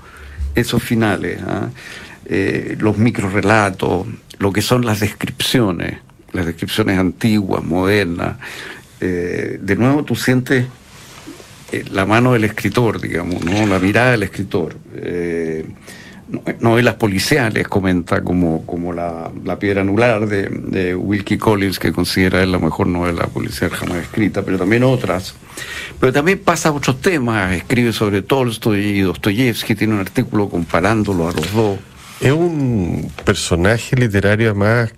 esos 0.55 0.81
finales, 0.83 1.39
¿ah? 1.45 1.69
eh, 2.25 2.75
los 2.79 2.97
microrelatos, 2.97 4.07
lo 4.39 4.51
que 4.51 4.61
son 4.61 4.85
las 4.85 4.99
descripciones, 4.99 5.97
las 6.31 6.45
descripciones 6.45 6.97
antiguas, 6.97 7.63
modernas. 7.63 8.37
Eh, 9.01 9.57
de 9.61 9.75
nuevo 9.75 10.03
tú 10.03 10.15
sientes 10.15 10.67
eh, 11.71 11.85
la 11.91 12.05
mano 12.05 12.33
del 12.33 12.43
escritor, 12.43 13.01
digamos, 13.01 13.43
¿no? 13.43 13.65
la 13.65 13.79
mirada 13.79 14.11
del 14.11 14.23
escritor 14.23 14.75
novelas 16.59 16.95
policiales, 16.95 17.67
comenta 17.67 18.23
como, 18.23 18.65
como 18.65 18.93
la, 18.93 19.31
piedra 19.59 19.81
anular 19.81 20.27
de, 20.27 20.95
Wilkie 20.95 21.37
Collins, 21.37 21.79
que 21.79 21.91
considera 21.91 22.41
él 22.41 22.51
la 22.51 22.59
mejor 22.59 22.87
novela 22.87 23.27
policial 23.27 23.69
jamás 23.71 24.03
escrita, 24.03 24.41
pero 24.43 24.57
también 24.57 24.83
otras. 24.83 25.35
Pero 25.99 26.13
también 26.13 26.39
pasa 26.39 26.69
a 26.69 26.71
otros 26.71 27.01
temas, 27.01 27.53
escribe 27.53 27.91
sobre 27.91 28.21
Tolstoy 28.21 28.79
y 28.79 29.01
Dostoyevsky, 29.01 29.75
tiene 29.75 29.95
un 29.95 29.99
artículo 29.99 30.49
comparándolo 30.49 31.27
a 31.27 31.33
los 31.33 31.53
dos. 31.53 31.79
Es 32.19 32.31
un 32.31 33.11
personaje 33.25 33.95
literario 33.95 34.55
más... 34.55 34.93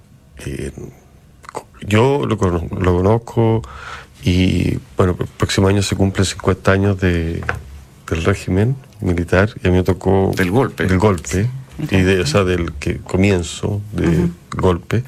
Eh, 0.46 0.72
yo 1.88 2.26
lo, 2.26 2.36
lo 2.36 2.98
conozco 2.98 3.62
y, 4.24 4.78
bueno, 4.98 5.16
el 5.20 5.28
próximo 5.28 5.68
año 5.68 5.82
se 5.82 5.96
cumple 5.96 6.24
50 6.24 6.72
años 6.72 7.00
de, 7.00 7.42
del 8.10 8.24
régimen 8.24 8.76
militar 9.02 9.50
y 9.62 9.68
a 9.68 9.72
mí 9.72 9.78
me 9.78 9.84
tocó... 9.84 10.32
Del 10.36 10.52
golpe. 10.52 10.86
Del 10.86 10.98
golpe, 10.98 11.50
y 11.92 12.02
de, 12.02 12.22
o 12.22 12.26
sea, 12.26 12.44
del 12.44 12.74
que 12.74 12.98
comienzo 12.98 13.82
del 13.92 14.32
golpe. 14.52 15.04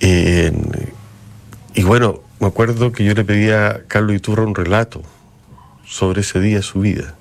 y 0.00 1.82
bueno, 1.84 2.20
me 2.40 2.48
acuerdo 2.48 2.92
que 2.92 3.04
yo 3.04 3.14
le 3.14 3.24
pedí 3.24 3.50
a 3.50 3.82
Carlos 3.88 4.16
Iturra 4.16 4.42
un 4.42 4.54
relato 4.54 5.02
sobre 5.86 6.20
ese 6.20 6.40
día 6.40 6.56
de 6.56 6.62
su 6.62 6.80
vida. 6.80 7.14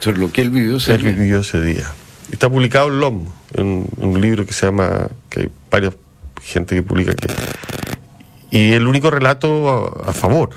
Sobre 0.00 0.18
lo 0.18 0.32
que 0.32 0.42
él 0.42 0.50
vivió 0.50 0.78
ese 0.78 0.94
él 0.94 1.02
día. 1.02 1.12
vivió 1.12 1.40
ese 1.40 1.60
día. 1.60 1.86
Está 2.32 2.50
publicado 2.50 2.88
en 2.88 3.00
LOM, 3.00 3.24
en, 3.54 3.86
un 3.98 4.20
libro 4.20 4.44
que 4.44 4.52
se 4.52 4.66
llama, 4.66 5.08
que 5.30 5.40
hay 5.42 5.50
varias 5.70 5.94
gente 6.46 6.74
que 6.74 6.82
publica 6.82 7.14
que... 7.14 7.28
Y 8.50 8.72
el 8.72 8.86
único 8.86 9.10
relato 9.10 10.02
a 10.06 10.12
favor. 10.12 10.50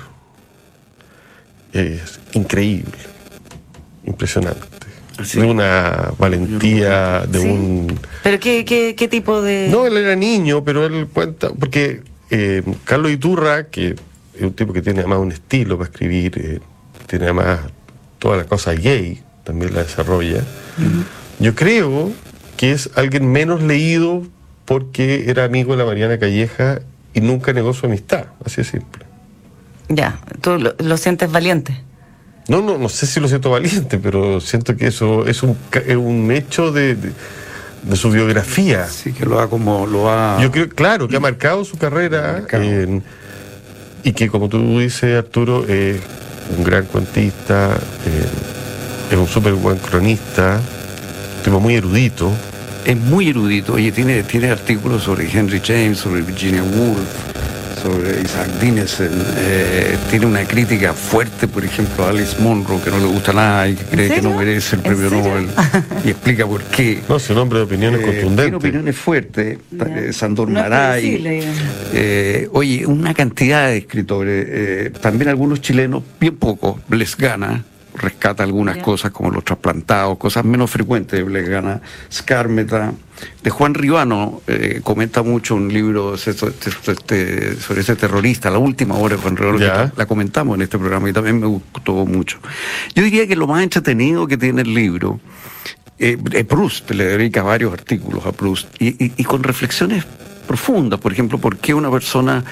Es 1.72 2.20
increíble 2.32 3.10
impresionante. 4.04 4.60
De 5.34 5.42
una 5.42 6.12
valentía, 6.18 7.26
de 7.26 7.38
un... 7.40 8.00
¿Pero 8.22 8.40
qué, 8.40 8.64
qué, 8.64 9.08
tipo 9.08 9.42
de...? 9.42 9.68
No, 9.70 9.86
él 9.86 9.96
era 9.98 10.16
niño, 10.16 10.64
pero 10.64 10.86
él 10.86 11.08
cuenta... 11.12 11.50
Porque 11.50 12.02
eh, 12.30 12.62
Carlos 12.84 13.12
Iturra, 13.12 13.68
que 13.68 13.96
es 14.34 14.42
un 14.42 14.54
tipo 14.54 14.72
que 14.72 14.80
tiene 14.80 15.00
además 15.00 15.18
un 15.18 15.32
estilo 15.32 15.76
para 15.76 15.90
escribir, 15.90 16.38
eh, 16.38 16.60
tiene 17.06 17.26
además 17.26 17.60
toda 18.18 18.38
la 18.38 18.44
cosa 18.44 18.72
gay, 18.72 19.22
también 19.44 19.74
la 19.74 19.82
desarrolla. 19.82 20.42
Yo 21.38 21.54
creo 21.54 22.12
que 22.56 22.72
es 22.72 22.88
alguien 22.94 23.30
menos 23.30 23.62
leído 23.62 24.22
porque 24.70 25.28
era 25.28 25.42
amigo 25.42 25.72
de 25.72 25.78
la 25.78 25.84
Mariana 25.84 26.16
Calleja 26.16 26.78
y 27.12 27.20
nunca 27.20 27.52
negó 27.52 27.74
su 27.74 27.86
amistad, 27.86 28.26
así 28.44 28.58
de 28.58 28.64
simple. 28.64 29.04
Ya, 29.88 30.20
tú 30.40 30.58
lo 30.78 30.96
sientes 30.96 31.32
valiente. 31.32 31.76
No, 32.46 32.62
no, 32.62 32.78
no 32.78 32.88
sé 32.88 33.08
si 33.08 33.18
lo 33.18 33.26
siento 33.26 33.50
valiente, 33.50 33.98
pero 33.98 34.40
siento 34.40 34.76
que 34.76 34.86
eso 34.86 35.26
es 35.26 35.42
un, 35.42 35.56
un 35.96 36.30
hecho 36.30 36.70
de, 36.70 36.96
su 37.94 38.12
biografía. 38.12 38.86
Sí, 38.86 39.12
que 39.12 39.26
lo 39.26 39.40
ha 39.40 39.50
como 39.50 39.88
lo 39.88 40.08
ha. 40.08 40.40
Yo 40.40 40.52
creo, 40.52 40.68
claro, 40.68 41.08
que 41.08 41.16
ha 41.16 41.20
marcado 41.20 41.64
su 41.64 41.76
carrera 41.76 42.44
y 44.04 44.12
que 44.12 44.28
como 44.28 44.48
tú 44.48 44.78
dices, 44.78 45.18
Arturo, 45.18 45.66
es 45.66 46.00
un 46.56 46.62
gran 46.62 46.84
cuentista, 46.84 47.76
es 49.10 49.18
un 49.18 49.26
súper 49.26 49.54
buen 49.54 49.78
cronista, 49.78 50.60
un 51.38 51.42
tipo 51.42 51.58
muy 51.58 51.74
erudito. 51.74 52.32
Es 52.84 52.96
muy 52.96 53.28
erudito, 53.28 53.74
oye, 53.74 53.92
tiene, 53.92 54.22
tiene 54.22 54.50
artículos 54.50 55.02
sobre 55.02 55.30
Henry 55.30 55.60
James, 55.64 55.98
sobre 55.98 56.22
Virginia 56.22 56.62
Woolf 56.62 57.30
sobre 57.82 58.20
Isaac 58.22 58.48
Dinesen. 58.60 59.10
Eh, 59.38 59.96
tiene 60.10 60.26
una 60.26 60.44
crítica 60.44 60.92
fuerte, 60.92 61.48
por 61.48 61.64
ejemplo, 61.64 62.04
a 62.04 62.10
Alice 62.10 62.40
Monroe, 62.40 62.80
que 62.82 62.90
no 62.90 62.98
le 62.98 63.06
gusta 63.06 63.32
nada 63.32 63.68
y 63.68 63.74
que 63.74 63.84
cree 63.84 64.10
que 64.10 64.22
no 64.22 64.36
merece 64.36 64.76
el 64.76 64.82
premio 64.82 65.10
Nobel. 65.10 65.48
y 66.04 66.10
explica 66.10 66.46
por 66.46 66.62
qué. 66.64 67.00
No, 67.08 67.18
su 67.18 67.34
nombre 67.34 67.58
de 67.60 67.64
opiniones 67.64 68.00
eh, 68.02 68.28
Tiene 68.36 68.56
opiniones 68.56 68.96
fuertes. 68.96 69.58
Eh, 69.72 70.12
Sandor 70.12 70.50
Maray. 70.50 71.42
Eh, 71.92 72.48
oye, 72.52 72.86
una 72.86 73.14
cantidad 73.14 73.68
de 73.68 73.78
escritores. 73.78 74.92
también 75.00 75.30
algunos 75.30 75.60
chilenos, 75.60 76.02
bien 76.18 76.36
pocos, 76.36 76.76
les 76.90 77.16
gana 77.16 77.64
rescata 78.00 78.42
algunas 78.42 78.78
cosas 78.78 79.10
como 79.10 79.30
los 79.30 79.44
trasplantados, 79.44 80.18
cosas 80.18 80.44
menos 80.44 80.70
frecuentes 80.70 81.24
de 81.24 81.42
gana 81.42 81.80
Scarmeta. 82.10 82.92
De 83.42 83.50
Juan 83.50 83.74
Ribano 83.74 84.40
eh, 84.46 84.80
comenta 84.82 85.22
mucho 85.22 85.54
un 85.54 85.70
libro 85.72 86.14
este, 86.14 87.56
sobre 87.60 87.80
ese 87.82 87.94
terrorista, 87.94 88.50
la 88.50 88.58
última 88.58 88.94
obra 88.94 89.16
de 89.16 89.22
Juan 89.22 89.36
Ribano, 89.36 89.92
la 89.94 90.06
comentamos 90.06 90.56
en 90.56 90.62
este 90.62 90.78
programa 90.78 91.10
y 91.10 91.12
también 91.12 91.38
me 91.38 91.46
gustó 91.46 92.06
mucho. 92.06 92.38
Yo 92.94 93.02
diría 93.02 93.26
que 93.26 93.36
lo 93.36 93.46
más 93.46 93.62
entretenido 93.62 94.26
que 94.26 94.38
tiene 94.38 94.62
el 94.62 94.72
libro 94.72 95.20
eh, 95.98 96.16
es 96.32 96.44
Proust, 96.46 96.90
le 96.92 97.04
dedica 97.04 97.42
varios 97.42 97.74
artículos 97.74 98.24
a 98.24 98.32
Proust 98.32 98.68
y, 98.80 99.22
con 99.24 99.42
reflexiones 99.42 100.06
profundas. 100.46 100.98
Por 100.98 101.12
ejemplo, 101.12 101.36
¿por 101.38 101.58
qué 101.58 101.74
una 101.74 101.90
persona 101.90 102.42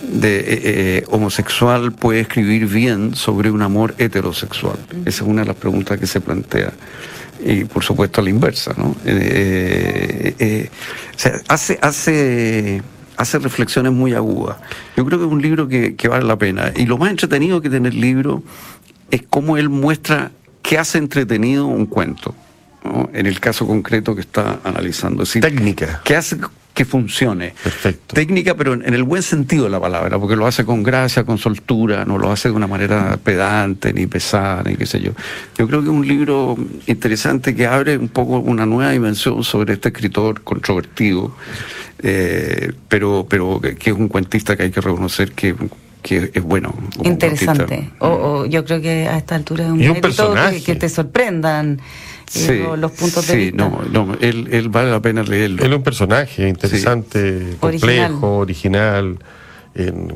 de, 0.00 0.38
eh, 0.38 0.44
eh, 0.48 1.04
homosexual 1.08 1.92
puede 1.92 2.20
escribir 2.20 2.66
bien 2.66 3.14
sobre 3.14 3.50
un 3.50 3.62
amor 3.62 3.94
heterosexual? 3.98 4.78
Esa 5.04 5.22
es 5.24 5.28
una 5.28 5.42
de 5.42 5.48
las 5.48 5.56
preguntas 5.56 5.98
que 5.98 6.06
se 6.06 6.20
plantea. 6.20 6.72
Y 7.44 7.64
por 7.64 7.84
supuesto 7.84 8.20
a 8.20 8.24
la 8.24 8.30
inversa, 8.30 8.74
¿no? 8.76 8.96
Eh, 9.04 10.68
o 11.14 11.18
sea, 11.18 11.40
hace, 11.48 11.78
hace, 11.82 12.82
hace 13.16 13.38
reflexiones 13.38 13.92
muy 13.92 14.14
agudas. 14.14 14.56
Yo 14.96 15.04
creo 15.04 15.18
que 15.18 15.26
es 15.26 15.30
un 15.30 15.42
libro 15.42 15.68
que, 15.68 15.96
que 15.96 16.08
vale 16.08 16.24
la 16.24 16.36
pena. 16.36 16.72
Y 16.74 16.86
lo 16.86 16.98
más 16.98 17.10
entretenido 17.10 17.60
que 17.60 17.68
tiene 17.68 17.88
el 17.90 18.00
libro 18.00 18.42
es 19.10 19.22
cómo 19.28 19.56
él 19.56 19.68
muestra 19.68 20.32
qué 20.62 20.78
hace 20.78 20.98
entretenido 20.98 21.66
un 21.66 21.86
cuento. 21.86 22.34
¿no? 22.84 23.10
En 23.12 23.26
el 23.26 23.40
caso 23.40 23.66
concreto 23.66 24.14
que 24.14 24.22
está 24.22 24.60
analizando. 24.64 25.22
Es 25.22 25.30
decir, 25.30 25.42
Técnica. 25.42 26.00
¿Qué 26.04 26.16
hace 26.16 26.38
que 26.76 26.84
funcione? 26.84 27.54
Perfecto. 27.64 28.14
Técnica, 28.14 28.54
pero 28.54 28.74
en, 28.74 28.86
en 28.86 28.92
el 28.92 29.02
buen 29.02 29.22
sentido 29.22 29.64
de 29.64 29.70
la 29.70 29.80
palabra, 29.80 30.18
porque 30.18 30.36
lo 30.36 30.46
hace 30.46 30.66
con 30.66 30.82
gracia, 30.82 31.24
con 31.24 31.38
soltura, 31.38 32.04
no 32.04 32.18
lo 32.18 32.30
hace 32.30 32.50
de 32.50 32.54
una 32.54 32.66
manera 32.66 33.16
pedante, 33.16 33.94
ni 33.94 34.06
pesada, 34.06 34.62
ni 34.62 34.76
qué 34.76 34.84
sé 34.84 35.00
yo. 35.00 35.12
Yo 35.56 35.66
creo 35.66 35.80
que 35.80 35.86
es 35.86 35.94
un 35.94 36.06
libro 36.06 36.54
interesante 36.86 37.54
que 37.54 37.66
abre 37.66 37.96
un 37.96 38.10
poco 38.10 38.40
una 38.40 38.66
nueva 38.66 38.90
dimensión 38.90 39.42
sobre 39.42 39.72
este 39.72 39.88
escritor 39.88 40.42
controvertido, 40.42 41.34
eh, 42.02 42.72
pero, 42.90 43.26
pero 43.26 43.58
que, 43.58 43.90
es 43.90 43.96
un 43.96 44.08
cuentista 44.08 44.54
que 44.54 44.64
hay 44.64 44.70
que 44.70 44.82
reconocer 44.82 45.32
que, 45.32 45.54
que 46.02 46.30
es 46.34 46.42
bueno. 46.42 46.74
Interesante. 47.04 47.88
O, 48.00 48.08
o 48.08 48.46
yo 48.46 48.66
creo 48.66 48.82
que 48.82 49.08
a 49.08 49.16
esta 49.16 49.34
altura 49.34 49.64
es 49.64 49.70
un, 49.70 49.80
Y 49.82 49.88
un 49.88 50.02
personaje. 50.02 50.58
que, 50.58 50.74
que 50.74 50.74
te 50.74 50.90
sorprendan 50.90 51.80
eh, 52.34 52.60
lo- 52.62 52.76
los 52.76 52.92
puntos 52.92 53.26
de 53.26 53.32
sí, 53.32 53.38
vista. 53.50 53.56
no, 53.68 53.80
no, 54.06 54.14
él, 54.20 54.48
él 54.50 54.68
vale 54.68 54.90
la 54.90 55.00
pena 55.00 55.22
leerlo. 55.22 55.62
Él 55.64 55.72
es 55.72 55.76
un 55.78 55.84
personaje 55.84 56.48
interesante, 56.48 57.56
complejo, 57.60 58.38
original, 58.38 59.18
en- 59.74 60.12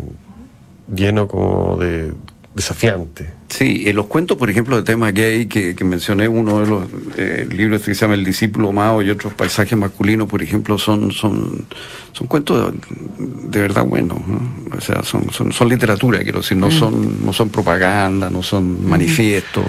lleno 0.95 1.29
como 1.29 1.77
de 1.79 2.13
desafiante. 2.55 3.31
Sí, 3.49 3.85
en 3.87 3.95
los 3.97 4.07
cuentos, 4.07 4.37
por 4.37 4.51
ejemplo, 4.51 4.77
de 4.77 4.83
tema 4.83 5.13
gay, 5.13 5.47
que, 5.47 5.75
que 5.77 5.85
mencioné, 5.85 6.27
uno 6.29 6.61
de 6.61 6.67
los 6.67 6.85
eh, 7.17 7.49
libros 7.51 7.83
que 7.83 7.95
se 7.95 8.01
llama 8.01 8.15
El 8.15 8.25
discípulo 8.25 8.73
Mao 8.73 9.03
y 9.03 9.11
otros 9.11 9.33
paisajes 9.35 9.79
masculinos, 9.79 10.29
por 10.29 10.43
ejemplo, 10.43 10.77
son, 10.79 11.13
son, 11.13 11.65
son 12.13 12.27
cuentos 12.27 12.73
de, 12.73 12.79
de 13.49 13.61
verdad 13.61 13.85
buenos. 13.85 14.19
¿no? 14.27 14.41
O 14.77 14.81
sea, 14.81 15.03
son, 15.05 15.31
son, 15.33 15.53
son 15.53 15.69
literatura, 15.69 16.21
quiero 16.23 16.41
decir, 16.41 16.57
no, 16.57 16.71
son, 16.73 17.25
no 17.25 17.33
son 17.33 17.51
propaganda, 17.51 18.31
no 18.31 18.43
son 18.43 18.85
manifiestos. 18.89 19.65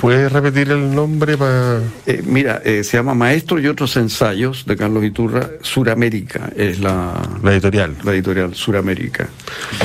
¿Puedes 0.00 0.30
repetir 0.32 0.70
el 0.70 0.94
nombre 0.94 1.36
para...? 1.38 1.80
Eh, 2.06 2.22
mira, 2.26 2.60
eh, 2.64 2.84
se 2.84 2.96
llama 2.96 3.14
Maestro 3.14 3.58
y 3.58 3.66
otros 3.66 3.96
ensayos 3.96 4.66
de 4.66 4.76
Carlos 4.76 5.02
Iturra, 5.04 5.48
Suramérica, 5.62 6.50
es 6.56 6.80
la, 6.80 7.14
La 7.42 7.52
editorial. 7.52 7.96
la 8.02 8.12
editorial 8.12 8.54
Suramérica. 8.54 9.28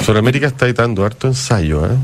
Sudamérica 0.03 0.47
está 0.47 0.65
editando 0.65 1.05
harto 1.05 1.27
ensayo, 1.27 1.85
¿eh? 1.85 1.95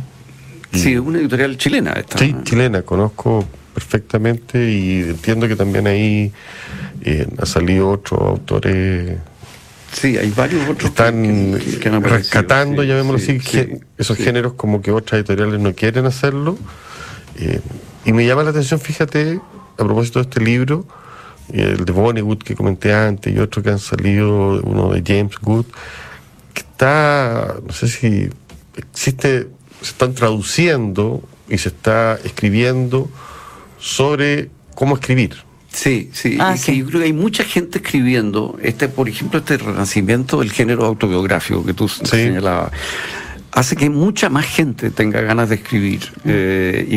Sí, 0.72 0.94
es 0.94 1.00
una 1.00 1.20
editorial 1.20 1.58
chilena 1.58 1.92
esta. 1.94 2.18
Sí, 2.18 2.36
chilena, 2.44 2.82
conozco 2.84 3.46
perfectamente 3.74 4.72
y 4.72 5.02
entiendo 5.02 5.48
que 5.48 5.56
también 5.56 5.88
ahí 5.88 6.32
eh, 7.02 7.28
ha 7.38 7.46
salido 7.46 7.90
otros 7.90 8.20
autores 8.22 9.18
Sí, 9.92 10.18
hay 10.18 10.30
varios 10.32 10.68
otros 10.70 10.90
están 10.90 11.24
que- 11.58 11.80
que 11.80 11.88
han 11.90 12.04
rescatando, 12.04 12.82
sí, 12.82 12.88
llamémoslo 12.90 13.20
sí, 13.20 13.38
así, 13.40 13.64
sí, 13.64 13.68
esos 13.98 14.18
géneros 14.18 14.54
como 14.54 14.82
que 14.82 14.92
otras 14.92 15.20
editoriales 15.20 15.60
no 15.62 15.74
quieren 15.74 16.06
hacerlo. 16.06 16.58
Eh, 17.40 17.62
y 18.06 18.14
me 18.14 18.26
llama 18.26 18.44
la 18.44 18.52
atención, 18.52 18.80
fíjate, 18.80 19.40
a 19.78 19.84
propósito 19.84 20.20
de 20.20 20.24
este 20.24 20.42
libro, 20.42 20.86
el 21.52 21.86
de 21.86 21.92
Vonnegut 21.92 22.44
que 22.44 22.56
comenté 22.56 22.94
antes 22.94 23.34
y 23.34 23.40
otro 23.40 23.62
que 23.62 23.70
han 23.70 23.80
salido, 23.80 24.62
uno 24.62 24.90
de 24.94 25.04
James 25.06 25.38
Good, 25.42 25.66
que 26.54 26.62
está, 26.62 27.56
no 27.66 27.74
sé 27.74 27.88
si 27.88 28.30
existe, 28.78 29.48
se 29.82 29.92
están 29.92 30.14
traduciendo 30.14 31.22
y 31.50 31.58
se 31.58 31.70
está 31.70 32.18
escribiendo 32.24 33.10
sobre 33.80 34.50
cómo 34.74 34.96
escribir. 34.96 35.36
Sí, 35.72 36.10
sí, 36.14 36.38
Ah, 36.40 36.54
y 36.56 36.60
que 36.60 36.72
sí. 36.72 36.78
yo 36.80 36.86
creo 36.86 37.00
que 37.02 37.06
hay 37.08 37.14
mucha 37.14 37.44
gente 37.44 37.80
escribiendo, 37.80 38.58
este, 38.62 38.88
por 38.88 39.10
ejemplo, 39.10 39.40
este 39.40 39.58
renacimiento 39.58 40.40
del 40.40 40.52
género 40.52 40.86
autobiográfico 40.86 41.66
que 41.66 41.74
tú 41.74 41.90
señalabas, 41.90 42.72
hace 43.56 43.76
que 43.76 43.90
mucha 43.90 44.30
más 44.30 44.46
gente 44.46 44.92
tenga 44.92 45.22
ganas 45.22 45.50
de 45.50 45.56
escribir 45.56 46.02
eh, 46.26 46.86
y, 46.88 46.96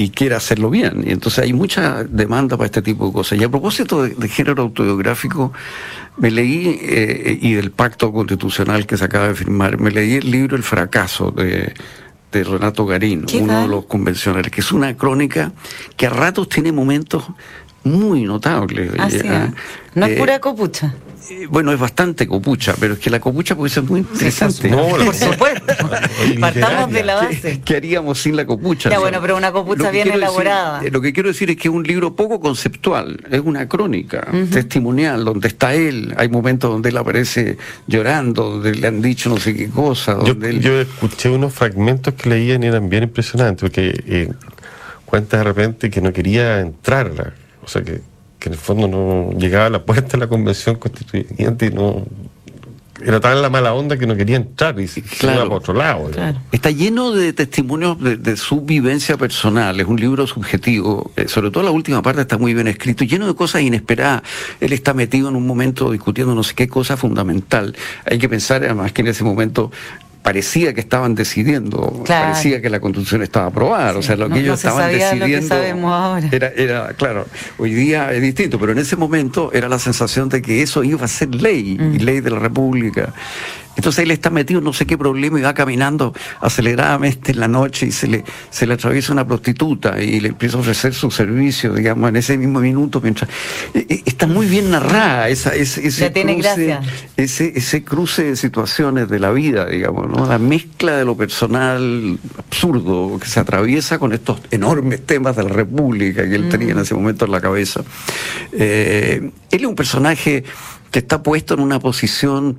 y- 0.00 0.04
y 0.04 0.10
quiera 0.10 0.36
hacerlo 0.38 0.70
bien. 0.70 1.04
Y 1.06 1.10
entonces 1.10 1.44
hay 1.44 1.52
mucha 1.52 2.04
demanda 2.04 2.56
para 2.56 2.66
este 2.66 2.80
tipo 2.80 3.06
de 3.08 3.12
cosas. 3.12 3.38
Y 3.38 3.44
a 3.44 3.48
propósito 3.48 4.02
de, 4.04 4.10
de 4.14 4.28
género 4.28 4.62
autobiográfico, 4.62 5.52
me 6.16 6.30
leí, 6.30 6.78
eh, 6.80 7.38
y 7.42 7.52
del 7.54 7.72
pacto 7.72 8.12
constitucional 8.12 8.86
que 8.86 8.96
se 8.96 9.04
acaba 9.04 9.28
de 9.28 9.34
firmar, 9.34 9.78
me 9.78 9.90
leí 9.90 10.14
el 10.14 10.30
libro 10.30 10.56
El 10.56 10.62
fracaso 10.62 11.30
de 11.32 11.74
de 12.32 12.42
Renato 12.44 12.84
Garín, 12.84 13.22
¿Qué 13.24 13.38
uno 13.38 13.62
de 13.62 13.68
los 13.68 13.84
convencionales, 13.86 14.50
que 14.50 14.60
es 14.60 14.70
una 14.72 14.94
crónica 14.96 15.52
que 15.96 16.06
a 16.06 16.10
ratos 16.10 16.48
tiene 16.48 16.70
momentos 16.72 17.24
muy 17.84 18.24
notables. 18.24 18.90
Así 18.98 19.16
Eh, 19.18 19.20
es. 19.24 19.50
No 19.94 20.06
es 20.06 20.18
pura 20.18 20.38
copucha. 20.40 20.92
Eh, 21.30 21.46
Bueno, 21.50 21.72
es 21.72 21.78
bastante 21.78 22.26
copucha, 22.26 22.74
pero 22.78 22.94
es 22.94 23.00
que 23.00 23.10
la 23.10 23.20
copucha 23.20 23.54
puede 23.56 23.70
ser 23.72 23.82
muy 23.84 24.00
interesante. 24.00 24.68
No, 24.70 24.86
Por 24.88 25.14
supuesto. 25.14 25.74
Partamos 26.40 26.92
de 26.92 27.02
la 27.04 27.20
¿Qué, 27.20 27.26
base. 27.34 27.60
qué 27.64 27.76
haríamos 27.76 28.20
sin 28.20 28.36
la 28.36 28.44
copucha? 28.46 28.90
Ya, 28.90 28.96
O 28.96 29.00
sea, 29.00 29.08
bueno, 29.10 29.18
pero 29.20 29.36
una 29.36 29.52
copucha 29.52 29.84
lo 29.84 29.90
que 29.90 29.92
bien 29.92 30.04
quiero 30.04 30.18
decir- 30.18 30.28
elaborada. 30.42 30.84
eh, 30.84 30.90
lo 30.90 31.00
que 31.00 31.12
quiero 31.12 31.28
decir 31.28 31.50
es 31.50 31.56
que 31.56 31.68
es 31.68 31.74
un 31.74 31.82
libro 31.82 32.14
poco 32.16 32.40
conceptual, 32.40 33.24
es 33.30 33.40
una 33.40 33.68
crónica 33.68 34.26
testimonial, 34.52 35.24
donde 35.24 35.48
está 35.48 35.74
él. 35.74 36.14
Hay 36.16 36.28
momentos 36.28 36.70
donde 36.70 36.88
él 36.90 36.96
aparece 36.96 37.56
llorando, 37.86 38.50
donde 38.50 38.74
le 38.74 38.86
han 38.86 39.00
dicho 39.02 39.28
no 39.28 39.38
sé 39.38 39.54
qué 39.54 39.68
cosa. 39.68 40.12
Yo, 40.20 40.34
Donde 40.34 40.50
él- 40.50 40.60
yo 40.60 40.80
escuché 40.80 41.28
unos 41.28 41.52
fragmentos 41.52 42.14
que 42.14 42.28
leían 42.28 42.62
y 42.62 42.66
eran 42.66 42.88
bien 42.88 43.04
impresionantes, 43.04 43.60
porque 43.62 43.94
eh, 44.06 44.32
cuenta 45.04 45.38
de 45.38 45.44
repente 45.44 45.90
que 45.90 46.00
no 46.00 46.12
quería 46.12 46.60
entrar, 46.60 47.34
o 47.62 47.68
sea, 47.68 47.82
que, 47.82 48.00
que 48.46 48.50
en 48.50 48.52
el 48.54 48.60
fondo 48.60 48.86
no 48.86 49.36
llegaba 49.36 49.66
a 49.66 49.70
la 49.70 49.84
puerta 49.84 50.12
de 50.12 50.18
la 50.18 50.28
convención 50.28 50.76
constituyente 50.76 51.66
y 51.66 51.70
no. 51.70 52.04
Era 53.04 53.20
tan 53.20 53.42
la 53.42 53.50
mala 53.50 53.74
onda 53.74 53.98
que 53.98 54.06
no 54.06 54.16
quería 54.16 54.36
entrar 54.36 54.78
y 54.80 54.86
se 54.88 55.02
Claro. 55.02 55.34
iba 55.40 55.44
para 55.44 55.56
otro 55.56 55.74
lado. 55.74 56.10
Claro. 56.12 56.38
Está 56.50 56.70
lleno 56.70 57.10
de 57.10 57.32
testimonios 57.34 58.00
de, 58.00 58.16
de 58.16 58.36
su 58.38 58.62
vivencia 58.62 59.18
personal, 59.18 59.78
es 59.80 59.86
un 59.86 60.00
libro 60.00 60.26
subjetivo, 60.26 61.10
eh, 61.16 61.26
sobre 61.28 61.50
todo 61.50 61.64
la 61.64 61.72
última 61.72 62.00
parte 62.00 62.22
está 62.22 62.38
muy 62.38 62.54
bien 62.54 62.68
escrito, 62.68 63.04
lleno 63.04 63.26
de 63.26 63.34
cosas 63.34 63.62
inesperadas. 63.62 64.22
Él 64.60 64.72
está 64.72 64.94
metido 64.94 65.28
en 65.28 65.36
un 65.36 65.46
momento 65.46 65.90
discutiendo 65.90 66.34
no 66.34 66.42
sé 66.44 66.54
qué 66.54 66.68
cosa 66.68 66.96
fundamental. 66.96 67.76
Hay 68.10 68.18
que 68.18 68.28
pensar 68.30 68.62
además 68.64 68.92
que 68.92 69.02
en 69.02 69.08
ese 69.08 69.24
momento 69.24 69.70
parecía 70.26 70.74
que 70.74 70.80
estaban 70.80 71.14
decidiendo, 71.14 72.02
Claro. 72.04 72.32
parecía 72.32 72.60
que 72.60 72.68
la 72.68 72.80
constitución 72.80 73.22
estaba 73.22 73.46
aprobada, 73.46 73.96
o 73.96 74.02
Sí, 74.02 74.08
sea, 74.08 74.16
lo 74.16 74.24
que 74.26 74.30
no 74.34 74.40
ellos 74.40 74.58
estaban 74.58 74.90
decidiendo 74.90 75.54
ahora. 75.94 76.28
era, 76.32 76.48
era, 76.48 76.88
claro, 76.94 77.26
hoy 77.58 77.72
día 77.74 78.12
es 78.12 78.20
distinto, 78.20 78.58
pero 78.58 78.72
en 78.72 78.78
ese 78.78 78.96
momento 78.96 79.52
era 79.52 79.68
la 79.68 79.78
sensación 79.78 80.28
de 80.28 80.42
que 80.42 80.62
eso 80.62 80.82
iba 80.82 81.04
a 81.04 81.08
ser 81.08 81.32
ley, 81.32 81.76
Mm. 81.78 81.94
y 81.94 81.98
ley 82.00 82.20
de 82.20 82.30
la 82.30 82.40
República. 82.40 83.14
Entonces 83.76 84.04
él 84.04 84.10
está 84.10 84.30
metido 84.30 84.58
en 84.58 84.64
no 84.64 84.72
sé 84.72 84.86
qué 84.86 84.96
problema 84.98 85.38
y 85.38 85.42
va 85.42 85.54
caminando 85.54 86.12
aceleradamente 86.40 87.32
en 87.32 87.40
la 87.40 87.48
noche 87.48 87.86
y 87.86 87.92
se 87.92 88.08
le, 88.08 88.24
se 88.50 88.66
le 88.66 88.74
atraviesa 88.74 89.12
una 89.12 89.26
prostituta 89.26 90.02
y 90.02 90.20
le 90.20 90.28
empieza 90.28 90.56
a 90.56 90.60
ofrecer 90.60 90.94
su 90.94 91.10
servicio, 91.10 91.74
digamos, 91.74 92.08
en 92.08 92.16
ese 92.16 92.38
mismo 92.38 92.60
minuto. 92.60 93.00
mientras 93.00 93.28
Eh, 93.74 93.86
eh, 93.88 94.02
Está 94.06 94.26
muy 94.26 94.46
bien 94.46 94.70
narrada 94.70 95.28
esa, 95.28 95.54
ese, 95.54 95.86
ese 95.86 96.08
gracia. 96.08 96.80
ese, 97.16 97.52
ese 97.54 97.84
cruce 97.84 98.24
de 98.24 98.36
situaciones 98.36 99.08
de 99.08 99.18
la 99.18 99.30
vida, 99.30 99.66
digamos, 99.66 100.08
¿no? 100.08 100.26
La 100.26 100.38
mezcla 100.38 100.96
de 100.96 101.04
lo 101.04 101.16
personal 101.16 102.18
absurdo 102.38 103.18
que 103.20 103.26
se 103.26 103.40
atraviesa 103.40 103.98
con 103.98 104.12
estos 104.12 104.40
enormes 104.50 105.04
temas 105.04 105.36
de 105.36 105.42
la 105.44 105.50
República 105.50 106.26
que 106.28 106.34
él 106.34 106.48
tenía 106.48 106.72
en 106.72 106.78
ese 106.78 106.94
momento 106.94 107.26
en 107.26 107.32
la 107.32 107.40
cabeza. 107.40 107.82
Eh, 108.52 109.30
él 109.50 109.60
es 109.60 109.66
un 109.66 109.74
personaje 109.74 110.44
que 110.90 110.98
está 111.00 111.22
puesto 111.22 111.54
en 111.54 111.60
una 111.60 111.78
posición 111.78 112.58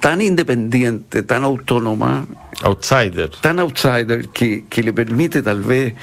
tan 0.00 0.20
independiente, 0.20 1.22
tan 1.22 1.44
autónoma, 1.44 2.26
Outsider. 2.62 3.30
tan 3.40 3.58
outsider 3.60 4.28
que, 4.28 4.64
que 4.68 4.82
le 4.82 4.92
permite 4.92 5.42
tal 5.42 5.62
vez 5.62 5.94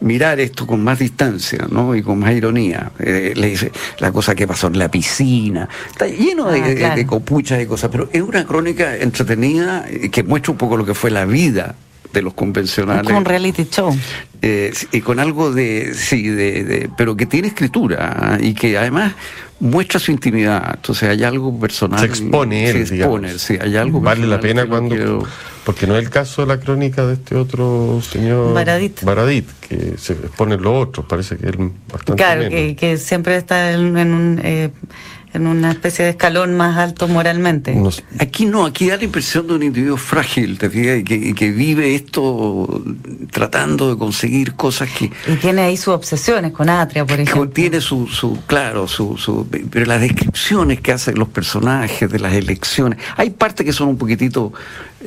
mirar 0.00 0.38
esto 0.38 0.66
con 0.66 0.82
más 0.84 0.98
distancia 0.98 1.66
¿no? 1.70 1.94
y 1.94 2.02
con 2.02 2.18
más 2.18 2.32
ironía. 2.32 2.92
Eh, 2.98 3.32
le 3.34 3.48
dice 3.48 3.72
la 3.98 4.12
cosa 4.12 4.34
que 4.34 4.46
pasó 4.46 4.66
en 4.68 4.78
la 4.78 4.90
piscina. 4.90 5.68
Está 5.90 6.06
lleno 6.06 6.50
de, 6.50 6.60
Ah, 6.62 6.68
de- 6.68 6.74
claro. 6.76 6.96
de 6.96 7.06
copuchas 7.06 7.62
y 7.62 7.66
cosas, 7.66 7.90
pero 7.90 8.08
es 8.12 8.22
una 8.22 8.44
crónica 8.44 8.96
entretenida 8.96 9.86
eh, 9.88 10.10
que 10.10 10.22
muestra 10.22 10.52
un 10.52 10.58
poco 10.58 10.76
lo 10.76 10.84
que 10.84 10.94
fue 10.94 11.10
la 11.10 11.24
vida 11.24 11.74
de 12.14 12.22
los 12.22 12.32
Es 12.32 12.36
convencionales. 12.38 13.04
como 13.04 13.18
un 13.18 13.24
reality 13.26 13.64
show. 13.70 13.94
Eh, 14.40 14.72
y 14.92 15.00
con 15.02 15.20
algo 15.20 15.52
de, 15.52 15.92
sí, 15.94 16.28
de, 16.28 16.64
de- 16.64 16.90
pero 16.96 17.16
que 17.16 17.26
tiene 17.26 17.48
escritura 17.48 18.38
y 18.40 18.54
que 18.54 18.76
además 18.78 19.12
muestra 19.60 19.98
su 20.00 20.10
intimidad. 20.12 20.72
Entonces 20.76 21.08
hay 21.10 21.24
algo 21.24 21.58
personal. 21.58 21.98
Se 22.00 22.06
expone 22.06 22.66
él, 22.70 22.86
Se 22.86 22.94
expone, 22.96 23.28
digamos. 23.28 23.42
sí, 23.42 23.56
hay 23.60 23.76
algo 23.76 24.00
Vale 24.00 24.26
la 24.26 24.40
pena 24.40 24.66
cuando. 24.66 24.94
quiero- 24.94 25.22
Porque 25.64 25.86
no 25.86 25.96
es 25.96 26.04
el 26.04 26.10
caso 26.10 26.42
de 26.42 26.48
la 26.48 26.60
crónica 26.60 27.06
de 27.06 27.14
este 27.14 27.34
otro 27.36 28.00
señor. 28.02 28.52
Baradit. 28.52 29.02
Baradit, 29.02 29.48
que 29.66 29.94
se 29.96 30.12
expone 30.12 30.58
los 30.58 30.88
otros, 30.88 31.06
parece 31.06 31.38
que 31.38 31.46
él 31.46 31.70
bastante 31.90 32.22
Claro, 32.22 32.40
menos. 32.42 32.54
que, 32.54 32.76
que 32.76 32.96
siempre 32.98 33.36
está 33.36 33.72
en, 33.72 33.96
en 33.96 34.12
un, 34.12 34.40
eh, 34.44 34.70
en 35.34 35.48
una 35.48 35.72
especie 35.72 36.04
de 36.04 36.12
escalón 36.12 36.56
más 36.56 36.78
alto 36.78 37.08
moralmente. 37.08 37.76
Aquí 38.20 38.46
no, 38.46 38.64
aquí 38.64 38.88
da 38.88 38.96
la 38.96 39.04
impresión 39.04 39.46
de 39.48 39.54
un 39.54 39.62
individuo 39.64 39.96
frágil, 39.96 40.58
te 40.58 40.70
fijas, 40.70 41.00
y 41.00 41.04
que, 41.04 41.14
y 41.16 41.34
que 41.34 41.50
vive 41.50 41.94
esto 41.94 42.82
tratando 43.32 43.90
de 43.90 43.98
conseguir 43.98 44.54
cosas 44.54 44.88
que... 44.90 45.10
Y 45.26 45.36
tiene 45.36 45.62
ahí 45.62 45.76
sus 45.76 45.88
obsesiones 45.88 46.52
con 46.52 46.70
Atria, 46.70 47.04
por 47.04 47.18
ejemplo. 47.18 47.48
Tiene 47.48 47.80
su, 47.80 48.06
su 48.06 48.38
claro, 48.46 48.86
su, 48.86 49.18
su, 49.18 49.46
pero 49.70 49.86
las 49.86 50.00
descripciones 50.00 50.80
que 50.80 50.92
hacen 50.92 51.18
los 51.18 51.28
personajes 51.28 52.08
de 52.08 52.18
las 52.20 52.32
elecciones, 52.32 53.00
hay 53.16 53.30
partes 53.30 53.66
que 53.66 53.72
son 53.72 53.88
un 53.88 53.98
poquitito 53.98 54.52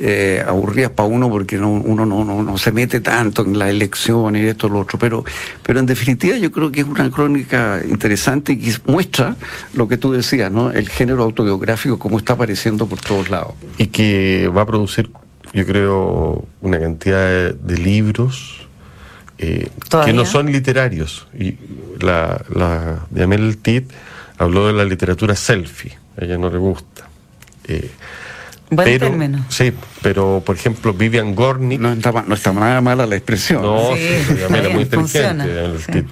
eh, 0.00 0.42
aburridas 0.46 0.90
para 0.92 1.08
uno 1.08 1.28
porque 1.28 1.56
no, 1.56 1.70
uno 1.70 2.06
no, 2.06 2.24
no, 2.24 2.42
no 2.42 2.58
se 2.58 2.72
mete 2.72 3.00
tanto 3.00 3.42
en 3.42 3.58
las 3.58 3.70
elecciones 3.70 4.42
y 4.42 4.46
esto 4.46 4.68
y 4.68 4.70
lo 4.70 4.80
otro, 4.80 4.98
pero, 4.98 5.24
pero 5.62 5.80
en 5.80 5.86
definitiva 5.86 6.36
yo 6.36 6.52
creo 6.52 6.70
que 6.70 6.80
es 6.80 6.86
una 6.86 7.10
crónica 7.10 7.80
interesante 7.88 8.52
y 8.52 8.58
que 8.58 8.74
muestra 8.86 9.36
lo 9.74 9.88
que 9.88 9.96
tú 9.96 10.12
decías, 10.12 10.50
¿no? 10.52 10.70
el 10.70 10.88
género 10.88 11.22
autobiográfico 11.24 11.98
como 11.98 12.18
está 12.18 12.34
apareciendo 12.34 12.86
por 12.86 13.00
todos 13.00 13.28
lados. 13.28 13.54
Y 13.76 13.88
que 13.88 14.48
va 14.48 14.62
a 14.62 14.66
producir, 14.66 15.10
yo 15.52 15.66
creo, 15.66 16.44
una 16.60 16.78
cantidad 16.78 17.26
de, 17.26 17.52
de 17.52 17.78
libros 17.78 18.68
eh, 19.38 19.68
que 20.04 20.12
no 20.12 20.26
son 20.26 20.50
literarios. 20.50 21.26
Y 21.38 21.54
la, 22.00 22.44
la 22.54 23.06
de 23.10 23.22
Amel 23.22 23.56
Tid 23.58 23.84
habló 24.36 24.66
de 24.66 24.72
la 24.72 24.84
literatura 24.84 25.34
selfie, 25.36 25.96
a 26.20 26.24
ella 26.24 26.38
no 26.38 26.50
le 26.50 26.58
gusta. 26.58 27.08
Eh, 27.64 27.90
Buen 28.70 28.84
pero, 28.84 29.08
término. 29.08 29.44
Sí, 29.48 29.72
pero 30.02 30.42
por 30.44 30.56
ejemplo 30.56 30.92
Vivian 30.92 31.34
Gornick... 31.34 31.80
No 31.80 31.92
está, 31.92 32.12
no 32.26 32.34
está 32.34 32.52
nada 32.52 32.80
mala 32.80 33.06
la 33.06 33.16
expresión. 33.16 33.62
No, 33.62 33.94
Sí, 33.96 34.34
bien, 34.50 34.72
muy 34.72 34.82
inteligente. 34.82 35.78
sí. 35.90 36.04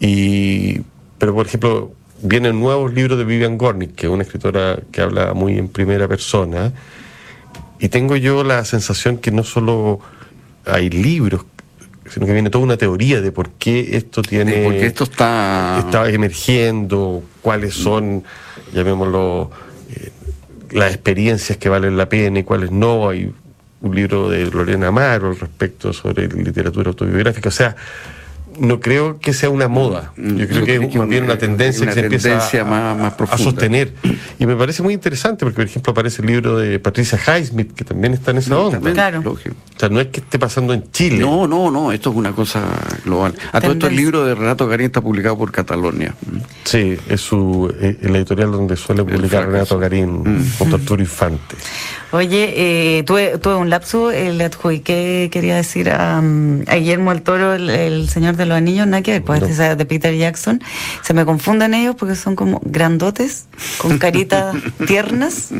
Y, 0.00 0.80
pero 1.18 1.34
por 1.34 1.46
ejemplo, 1.46 1.92
vienen 2.22 2.60
nuevos 2.60 2.92
libros 2.92 3.18
de 3.18 3.24
Vivian 3.24 3.58
Gornick, 3.58 3.94
que 3.94 4.06
es 4.06 4.12
una 4.12 4.22
escritora 4.22 4.78
que 4.92 5.00
habla 5.00 5.34
muy 5.34 5.58
en 5.58 5.68
primera 5.68 6.06
persona. 6.06 6.72
Y 7.80 7.88
tengo 7.88 8.16
yo 8.16 8.44
la 8.44 8.64
sensación 8.64 9.18
que 9.18 9.30
no 9.30 9.44
solo 9.44 10.00
hay 10.64 10.90
libros, 10.90 11.44
sino 12.10 12.26
que 12.26 12.32
viene 12.32 12.50
toda 12.50 12.64
una 12.64 12.76
teoría 12.76 13.20
de 13.20 13.32
por 13.32 13.50
qué 13.50 13.96
esto 13.96 14.22
tiene... 14.22 14.64
Porque 14.64 14.86
esto 14.86 15.04
está... 15.04 15.82
está 15.84 16.08
emergiendo, 16.08 17.22
cuáles 17.42 17.74
son, 17.74 18.24
llamémoslo, 18.72 19.50
las 20.72 20.92
experiencias 20.94 21.58
que 21.58 21.68
valen 21.68 21.96
la 21.96 22.08
pena 22.08 22.38
y 22.40 22.44
cuáles 22.44 22.70
no. 22.70 23.08
Hay 23.08 23.32
un 23.80 23.94
libro 23.94 24.28
de 24.28 24.46
Lorena 24.46 24.88
Amaro 24.88 25.28
al 25.28 25.38
respecto 25.38 25.92
sobre 25.92 26.28
literatura 26.28 26.88
autobiográfica. 26.90 27.48
O 27.48 27.52
sea, 27.52 27.76
no 28.58 28.80
creo 28.80 29.20
que 29.20 29.32
sea 29.32 29.50
una 29.50 29.68
moda. 29.68 30.12
Yo 30.16 30.48
creo 30.48 30.64
que 30.64 30.74
es 30.76 30.94
más 30.96 31.08
bien 31.08 31.22
una 31.24 31.38
tendencia 31.38 31.84
una 31.84 31.92
que 31.94 32.00
se 32.00 32.06
empieza 32.06 32.60
a, 32.60 32.64
más- 32.64 32.98
más 32.98 33.12
a 33.12 33.16
profunda. 33.16 33.44
sostener. 33.44 33.92
Y 34.40 34.46
me 34.46 34.56
parece 34.56 34.82
muy 34.82 34.94
interesante 34.94 35.44
porque, 35.44 35.54
por 35.56 35.64
ejemplo, 35.66 35.92
aparece 35.92 36.22
el 36.22 36.28
libro 36.28 36.58
de 36.58 36.80
Patricia 36.80 37.20
Highsmith, 37.24 37.72
que 37.74 37.84
también 37.84 38.14
está 38.14 38.32
en 38.32 38.38
esa 38.38 38.58
onda. 38.58 38.72
También, 38.78 38.94
Claro. 38.94 39.22
O 39.32 39.38
sea, 39.78 39.88
no 39.90 40.00
es 40.00 40.08
que 40.08 40.18
esté 40.18 40.40
pasando 40.40 40.72
en 40.74 40.90
Chile. 40.90 41.18
No, 41.18 41.46
no, 41.46 41.70
no, 41.70 41.92
esto 41.92 42.10
es 42.10 42.16
una 42.16 42.32
cosa 42.32 42.64
global. 43.04 43.32
A 43.52 43.60
todo 43.60 43.72
esto 43.72 43.86
el 43.86 43.94
libro 43.94 44.24
de 44.24 44.34
Renato 44.34 44.66
Garín 44.66 44.86
está 44.86 45.02
publicado 45.02 45.38
por 45.38 45.52
Catalonia. 45.52 46.16
Sí, 46.64 46.98
es 47.08 47.20
su, 47.22 47.74
eh, 47.80 47.96
el 48.02 48.14
editorial 48.16 48.52
donde 48.52 48.76
suele 48.76 49.02
publicar. 49.02 49.48
Renato 49.48 49.78
Garín 49.78 50.50
junto 50.58 50.76
a 50.76 50.78
Arturo 50.78 51.00
Infante. 51.02 51.56
Oye, 52.10 52.98
eh, 52.98 53.02
tuve, 53.04 53.38
tuve 53.38 53.54
un 53.56 53.70
lapso, 53.70 54.10
eh, 54.10 54.32
le 54.32 54.44
adjudiqué, 54.44 55.28
quería 55.32 55.56
decir, 55.56 55.90
a, 55.90 56.20
mm, 56.20 56.64
a 56.66 56.74
Guillermo 56.76 57.12
del 57.12 57.22
Toro, 57.22 57.54
el, 57.54 57.68
el 57.70 58.08
Señor 58.08 58.36
de 58.36 58.46
los 58.46 58.56
Anillos, 58.56 58.86
nada 58.86 59.02
que 59.02 59.12
ver, 59.12 59.24
pues 59.24 59.40
No. 59.40 59.46
este 59.46 59.72
es 59.72 59.78
de 59.78 59.84
Peter 59.86 60.14
Jackson. 60.14 60.62
Se 61.02 61.14
me 61.14 61.24
confunden 61.24 61.74
ellos 61.74 61.96
porque 61.98 62.14
son 62.16 62.34
como 62.36 62.60
grandotes, 62.64 63.46
con 63.78 63.98
caritas 63.98 64.54
tiernas. 64.86 65.50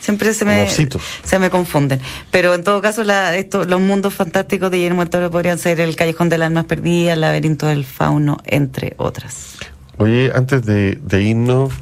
Siempre 0.00 0.34
se 0.34 0.44
me, 0.44 0.68
se 0.68 1.38
me 1.38 1.48
confunden. 1.48 1.98
Pero 2.30 2.54
en 2.54 2.62
todo 2.62 2.82
caso, 2.82 3.04
la, 3.04 3.34
esto, 3.36 3.64
los 3.64 3.80
mundos 3.80 4.12
fantásticos 4.12 4.70
de 4.70 4.76
Guillermo 4.76 5.00
del 5.00 5.08
Toro 5.10 5.30
podrían 5.30 5.58
ser 5.58 5.80
El 5.80 5.96
Callejón 5.96 6.28
de 6.28 6.36
las 6.38 6.48
Almas 6.48 6.66
Perdidas, 6.66 7.14
El 7.14 7.22
Laberinto 7.22 7.66
del 7.66 7.84
Fauno, 7.86 8.36
entre 8.44 8.94
otras. 8.98 9.54
Oye, 9.98 10.32
antes 10.34 10.64
de, 10.64 10.98
de 11.02 11.22
irnos, 11.22 11.72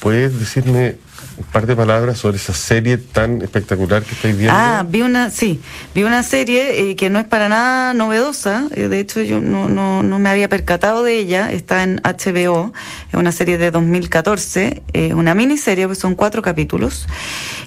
¿puedes 0.00 0.38
decirme 0.38 0.96
un 1.38 1.44
par 1.44 1.66
de 1.66 1.74
palabras 1.74 2.18
sobre 2.18 2.36
esa 2.36 2.52
serie 2.52 2.98
tan 2.98 3.40
espectacular 3.42 4.02
que 4.02 4.14
estáis 4.14 4.36
viendo? 4.36 4.54
Ah, 4.56 4.84
vi 4.86 5.02
una, 5.02 5.30
sí, 5.30 5.60
vi 5.94 6.04
una 6.04 6.22
serie 6.22 6.90
eh, 6.90 6.96
que 6.96 7.08
no 7.10 7.18
es 7.18 7.24
para 7.24 7.48
nada 7.48 7.94
novedosa, 7.94 8.66
eh, 8.74 8.88
de 8.88 9.00
hecho 9.00 9.22
yo 9.22 9.40
no, 9.40 9.68
no, 9.68 10.02
no 10.02 10.18
me 10.18 10.28
había 10.28 10.48
percatado 10.48 11.02
de 11.02 11.18
ella, 11.18 11.50
está 11.50 11.82
en 11.84 12.00
HBO, 12.02 12.72
es 13.08 13.14
una 13.14 13.32
serie 13.32 13.56
de 13.58 13.70
2014, 13.70 14.82
eh, 14.92 15.14
una 15.14 15.34
miniserie, 15.34 15.88
que 15.88 15.94
son 15.94 16.14
cuatro 16.14 16.42
capítulos, 16.42 17.06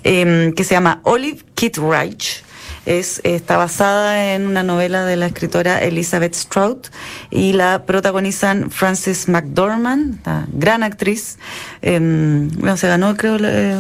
eh, 0.03 0.53
que 0.55 0.63
se 0.63 0.75
llama 0.75 0.99
Olive 1.03 1.39
Kitteridge. 1.55 2.43
Es, 2.85 3.19
está 3.23 3.57
basada 3.57 4.33
en 4.35 4.45
una 4.45 4.61
novela 4.61 5.05
de 5.05 5.15
la 5.15 5.25
escritora 5.25 5.79
Elizabeth 5.79 6.35
Strout 6.35 6.87
y 7.31 7.53
la 7.53 7.83
protagonizan 7.85 8.69
Frances 8.69 9.27
McDormand, 9.27 10.19
la 10.25 10.45
gran 10.53 10.83
actriz. 10.83 11.37
eh, 11.81 11.99
bueno, 11.99 12.77
se 12.77 12.87
ganó, 12.87 13.17
creo, 13.17 13.37
eh, 13.41 13.75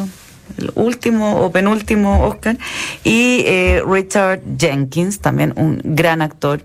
el 0.57 0.71
último 0.75 1.37
o 1.41 1.51
penúltimo 1.51 2.23
Oscar, 2.25 2.57
y 3.03 3.43
eh, 3.45 3.81
Richard 3.87 4.41
Jenkins, 4.57 5.19
también 5.19 5.53
un 5.55 5.81
gran 5.83 6.21
actor. 6.21 6.63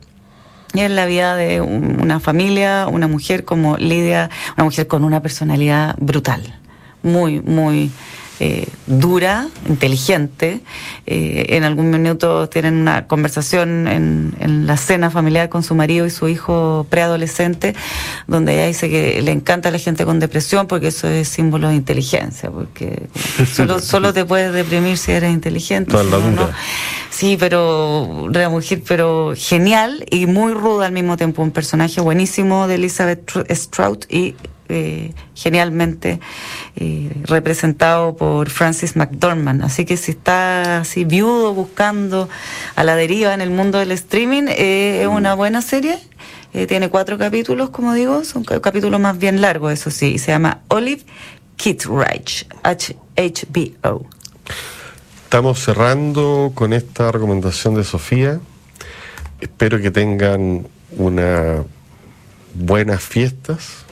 Y 0.72 0.80
es 0.80 0.90
la 0.90 1.04
vida 1.06 1.34
de 1.36 1.60
un- 1.60 2.00
una 2.00 2.20
familia, 2.20 2.86
una 2.90 3.08
mujer 3.08 3.44
como 3.44 3.76
Lidia, 3.76 4.30
una 4.56 4.64
mujer 4.64 4.86
con 4.86 5.02
una 5.04 5.20
personalidad 5.20 5.94
brutal, 5.98 6.58
muy, 7.02 7.40
muy 7.40 7.90
eh, 8.40 8.66
dura, 8.86 9.46
inteligente. 9.68 10.60
Eh, 11.06 11.46
en 11.50 11.64
algún 11.64 11.90
minuto 11.90 12.48
tienen 12.48 12.74
una 12.74 13.06
conversación 13.06 13.86
en, 13.86 14.34
en 14.40 14.66
la 14.66 14.76
cena 14.76 15.10
familiar 15.10 15.48
con 15.48 15.62
su 15.62 15.74
marido 15.74 16.06
y 16.06 16.10
su 16.10 16.28
hijo 16.28 16.86
preadolescente, 16.90 17.74
donde 18.26 18.54
ella 18.54 18.66
dice 18.66 18.88
que 18.90 19.20
le 19.22 19.30
encanta 19.32 19.68
a 19.68 19.72
la 19.72 19.78
gente 19.78 20.04
con 20.04 20.18
depresión 20.20 20.66
porque 20.66 20.88
eso 20.88 21.06
es 21.08 21.28
símbolo 21.28 21.68
de 21.68 21.74
inteligencia, 21.76 22.50
porque 22.50 23.08
solo, 23.52 23.78
solo 23.80 24.12
te 24.12 24.24
puedes 24.24 24.52
deprimir 24.52 24.98
si 24.98 25.12
eres 25.12 25.30
inteligente. 25.32 25.90
Toda 25.92 26.04
si 26.04 26.10
la 26.10 26.18
no, 26.18 26.30
dura. 26.30 26.42
no. 26.46 26.48
Sí, 27.10 27.36
pero 27.38 28.06
una 28.06 28.48
mujer, 28.48 28.82
pero 28.86 29.34
genial 29.36 30.06
y 30.10 30.24
muy 30.26 30.54
ruda 30.54 30.86
al 30.86 30.92
mismo 30.92 31.16
tiempo. 31.18 31.42
Un 31.42 31.50
personaje 31.50 32.00
buenísimo 32.00 32.66
de 32.66 32.76
Elizabeth 32.76 33.30
Tr- 33.30 33.54
Strout 33.54 34.06
y 34.10 34.34
eh, 34.70 35.12
genialmente 35.34 36.20
eh, 36.76 37.10
representado 37.24 38.16
por 38.16 38.50
Francis 38.50 38.96
McDormand. 38.96 39.62
Así 39.62 39.84
que 39.84 39.96
si 39.96 40.12
está 40.12 40.78
así 40.80 41.04
viudo 41.04 41.52
buscando 41.54 42.28
a 42.76 42.84
la 42.84 42.96
deriva 42.96 43.34
en 43.34 43.40
el 43.40 43.50
mundo 43.50 43.78
del 43.78 43.92
streaming, 43.92 44.44
eh, 44.48 45.02
es 45.02 45.08
una 45.08 45.34
buena 45.34 45.62
serie. 45.62 45.98
Tiene 46.66 46.88
cuatro 46.90 47.16
capítulos, 47.16 47.70
como 47.70 47.94
digo, 47.94 48.24
son 48.24 48.42
ca- 48.42 48.60
capítulos 48.60 48.98
más 49.00 49.16
bien 49.18 49.40
largos, 49.40 49.72
eso 49.72 49.90
sí. 49.92 50.14
y 50.14 50.18
Se 50.18 50.32
llama 50.32 50.62
Olive 50.66 51.02
Kitteridge, 51.56 52.46
H- 52.64 52.96
HBO. 53.16 54.04
Estamos 55.22 55.60
cerrando 55.60 56.50
con 56.54 56.72
esta 56.72 57.12
recomendación 57.12 57.76
de 57.76 57.84
Sofía. 57.84 58.40
Espero 59.40 59.80
que 59.80 59.92
tengan 59.92 60.66
unas 60.96 61.60
buenas 62.54 63.00
fiestas, 63.00 63.84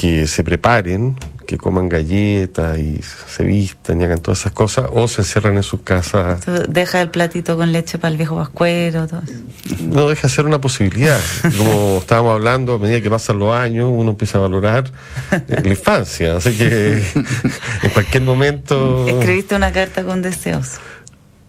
que 0.00 0.26
se 0.26 0.42
preparen, 0.42 1.14
que 1.46 1.58
coman 1.58 1.90
galletas 1.90 2.78
y 2.78 3.02
se 3.02 3.44
vistan 3.44 4.00
y 4.00 4.04
hagan 4.04 4.22
todas 4.22 4.40
esas 4.40 4.52
cosas, 4.52 4.86
o 4.90 5.06
se 5.08 5.20
encierran 5.20 5.58
en 5.58 5.62
sus 5.62 5.82
casas. 5.82 6.40
Deja 6.70 7.02
el 7.02 7.10
platito 7.10 7.54
con 7.58 7.70
leche 7.70 7.98
para 7.98 8.10
el 8.10 8.16
viejo 8.16 8.36
vascuero, 8.36 9.06
todo 9.06 9.20
eso. 9.22 9.34
No 9.82 10.08
deja 10.08 10.22
de 10.22 10.28
ser 10.30 10.46
una 10.46 10.58
posibilidad. 10.58 11.20
Como 11.58 11.98
estábamos 11.98 12.32
hablando, 12.32 12.76
a 12.76 12.78
medida 12.78 13.02
que 13.02 13.10
pasan 13.10 13.40
los 13.40 13.54
años, 13.54 13.90
uno 13.92 14.12
empieza 14.12 14.38
a 14.38 14.40
valorar 14.40 14.90
eh, 15.32 15.60
la 15.62 15.68
infancia. 15.68 16.38
Así 16.38 16.56
que 16.56 16.92
en 17.82 17.90
cualquier 17.92 18.22
momento. 18.22 19.06
Escribiste 19.06 19.54
una 19.54 19.70
carta 19.70 20.02
con 20.02 20.22
deseos. 20.22 20.78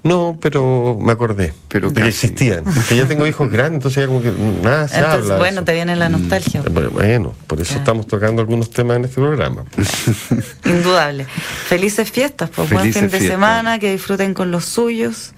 No, 0.03 0.35
pero 0.41 0.97
me 0.99 1.11
acordé 1.11 1.53
Pero 1.67 1.91
de 1.91 2.01
que 2.01 2.07
existían. 2.07 2.63
Que 2.89 2.95
ya 2.95 3.05
tengo 3.07 3.27
hijos 3.27 3.51
grandes, 3.51 3.75
entonces 3.75 4.01
ya 4.03 4.07
como 4.07 4.21
que 4.23 4.31
nada 4.63 4.87
se 4.87 4.95
Entonces, 4.97 5.23
habla. 5.25 5.37
bueno, 5.37 5.57
eso. 5.59 5.63
te 5.65 5.73
viene 5.73 5.95
la 5.95 6.09
nostalgia. 6.09 6.61
Eh, 6.65 6.69
Bueno, 6.91 7.35
por 7.45 7.59
eso 7.61 7.67
Claro. 7.69 7.79
estamos 7.81 8.07
tocando 8.07 8.41
algunos 8.41 8.71
temas 8.71 8.97
en 8.97 9.05
este 9.05 9.21
programa. 9.21 9.63
Indudable. 10.65 11.25
Felices 11.67 12.09
fiestas, 12.11 12.49
pues 12.55 12.69
buen 12.69 12.91
Felices 12.91 13.11
fin 13.11 13.19
de 13.21 13.27
semana, 13.27 13.77
que 13.79 13.91
disfruten 13.91 14.33
con 14.33 14.49
los 14.51 14.65
suyos. 14.65 15.33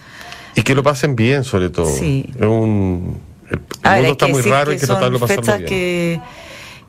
Y 0.55 0.61
que 0.61 0.75
lo 0.75 0.83
pasen 0.83 1.15
bien, 1.15 1.43
sobre 1.43 1.69
todo. 1.69 1.87
Sí. 1.93 2.29
Es 2.35 2.41
un. 2.45 3.19
El, 3.49 3.57
el 3.59 3.61
A 3.83 3.93
ver, 3.95 3.99
mundo 4.03 4.11
está 4.13 4.27
muy 4.27 4.41
raro, 4.43 4.71
hay 4.71 4.77
que 4.77 4.81
que 4.81 4.87
tratar 4.87 5.11
de 5.11 5.17
son 5.19 5.27
pasarlo 5.27 5.43
fechas 5.43 5.57
bien. 5.59 5.69
que, 5.69 6.21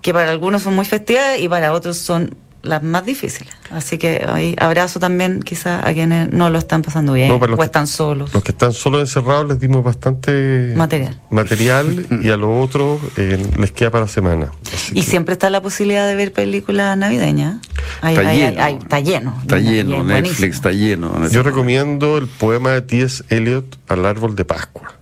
que 0.01 0.13
para 0.15 0.31
algunos 0.31 0.63
son 0.63 0.75
muy 0.77 0.85
festivas 0.85 1.39
y 1.41 1.49
para 1.49 1.73
otros 1.73 1.97
son 1.99 2.37
las 2.65 2.83
más 2.83 3.05
difíciles. 3.07 3.53
Así 3.71 3.99
que 3.99 4.27
hoy 4.33 4.55
abrazo 4.59 4.99
también 5.01 5.43
quizás 5.43 5.85
a 5.85 5.93
quienes 5.95 6.33
no 6.33 6.51
lo 6.51 6.59
están 6.59 6.83
pasando 6.83 7.13
bien 7.13 7.29
No, 7.29 7.37
o 7.37 7.41
que- 7.57 7.65
están 7.65 7.87
solos. 7.87 8.33
Los 8.35 8.43
que 8.43 8.53
están 8.53 8.73
solos 8.73 9.01
encerrados 9.01 9.49
les 9.49 9.61
dimos 9.61 9.83
bastante 9.85 10.73
Material. 10.77 11.21
material 11.31 12.07
y 12.23 12.31
a 12.31 12.37
los 12.37 12.65
otros 12.65 13.01
eh, 13.17 13.45
les 13.59 13.73
queda 13.73 13.91
para 13.91 14.05
la 14.05 14.11
semana. 14.11 14.51
Así 14.73 14.93
Y 14.93 14.95
que- 14.97 15.11
siempre 15.11 15.33
está 15.35 15.51
la 15.51 15.61
posibilidad 15.63 16.07
de 16.07 16.15
ver 16.15 16.33
películas 16.33 16.97
navideñas. 16.99 17.57
Hay- 18.01 18.17
Está 18.17 18.29
hay- 18.29 18.39
lleno. 18.39 18.63
hay- 18.63 18.75
está 18.77 19.01
lleno. 19.01 19.39
Está 19.43 19.57
Netflix 19.57 20.07
buenísimo. 20.11 20.53
está 20.53 20.73
lleno. 20.73 21.29
Yo 21.29 21.43
recomiendo 21.43 22.19
el 22.19 22.27
poema 22.27 22.71
de 22.71 22.83
T.S. 22.83 23.25
Eliot 23.29 23.79
al 23.89 24.05
árbol 24.07 24.35
de 24.37 24.45
Pascua. 24.45 24.93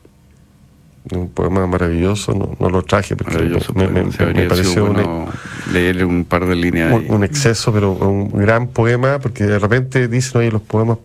Un 1.11 1.31
poema 1.31 1.67
maravilloso, 1.67 2.33
no, 2.33 2.57
no 2.61 2.71
lo 2.71 2.83
traje 2.83 3.17
porque 3.17 3.37
me, 3.75 3.89
me- 3.89 4.05
me 4.05 4.15
habría 4.21 4.49
pareció 4.49 4.71
sido 4.73 4.85
un, 4.85 4.93
bueno 4.95 5.29
leer 5.73 6.05
un 6.05 6.25
par 6.25 6.47
de 6.47 6.55
líneas 6.55 6.93
un 7.09 7.25
exceso, 7.25 7.73
pero 7.73 7.91
un 7.93 8.31
gran 8.31 8.69
poema, 8.69 9.19
porque 9.19 9.45
de 9.45 9.59
repente 9.59 10.07
dicen, 10.07 10.41
oye, 10.43 10.53
los 10.53 10.63
poemas 10.63 10.99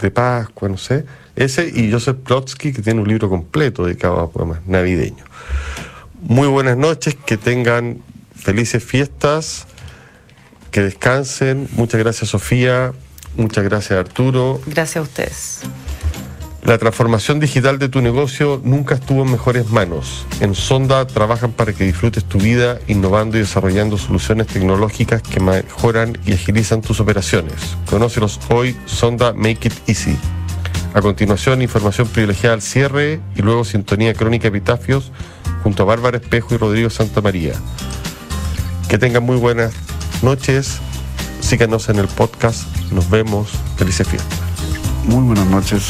de 0.00 0.10
Pascua, 0.10 0.68
no 0.68 0.76
sé. 0.76 1.04
Ese 1.36 1.68
y 1.72 1.92
Joseph 1.92 2.16
Plotsky, 2.24 2.72
que 2.72 2.82
tiene 2.82 3.00
un 3.00 3.06
libro 3.08 3.28
completo 3.28 3.84
dedicado 3.86 4.18
a 4.20 4.30
poemas 4.30 4.58
navideños. 4.66 5.28
Muy 6.22 6.48
buenas 6.48 6.76
noches, 6.76 7.14
que 7.14 7.36
tengan 7.36 7.98
felices 8.34 8.82
fiestas, 8.82 9.66
que 10.72 10.80
descansen. 10.80 11.68
Muchas 11.76 12.00
gracias, 12.00 12.30
Sofía. 12.30 12.92
Muchas 13.36 13.62
gracias, 13.64 13.98
Arturo. 13.98 14.60
Gracias 14.66 14.96
a 14.96 15.02
ustedes. 15.02 15.60
La 16.66 16.78
transformación 16.78 17.38
digital 17.38 17.78
de 17.78 17.88
tu 17.88 18.02
negocio 18.02 18.60
nunca 18.64 18.96
estuvo 18.96 19.22
en 19.22 19.30
mejores 19.30 19.70
manos. 19.70 20.26
En 20.40 20.56
Sonda 20.56 21.06
trabajan 21.06 21.52
para 21.52 21.72
que 21.72 21.84
disfrutes 21.84 22.24
tu 22.24 22.38
vida 22.38 22.80
innovando 22.88 23.36
y 23.36 23.40
desarrollando 23.42 23.96
soluciones 23.96 24.48
tecnológicas 24.48 25.22
que 25.22 25.38
mejoran 25.38 26.18
y 26.26 26.32
agilizan 26.32 26.80
tus 26.80 26.98
operaciones. 26.98 27.54
Conócelos 27.88 28.40
hoy, 28.50 28.76
Sonda 28.84 29.32
Make 29.32 29.68
It 29.68 29.74
Easy. 29.86 30.18
A 30.92 31.00
continuación, 31.00 31.62
información 31.62 32.08
privilegiada 32.08 32.56
al 32.56 32.62
cierre 32.62 33.20
y 33.36 33.42
luego 33.42 33.64
sintonía 33.64 34.12
crónica 34.14 34.48
epitafios 34.48 35.12
junto 35.62 35.84
a 35.84 35.86
Bárbara 35.86 36.16
Espejo 36.16 36.56
y 36.56 36.58
Rodrigo 36.58 36.90
Santa 36.90 37.20
María. 37.20 37.52
Que 38.88 38.98
tengan 38.98 39.22
muy 39.22 39.36
buenas 39.36 39.72
noches. 40.20 40.78
Síganos 41.38 41.88
en 41.90 42.00
el 42.00 42.08
podcast. 42.08 42.66
Nos 42.90 43.08
vemos. 43.08 43.50
Felices 43.76 44.08
fiestas. 44.08 44.40
Muy 45.04 45.22
buenas 45.22 45.46
noches. 45.46 45.84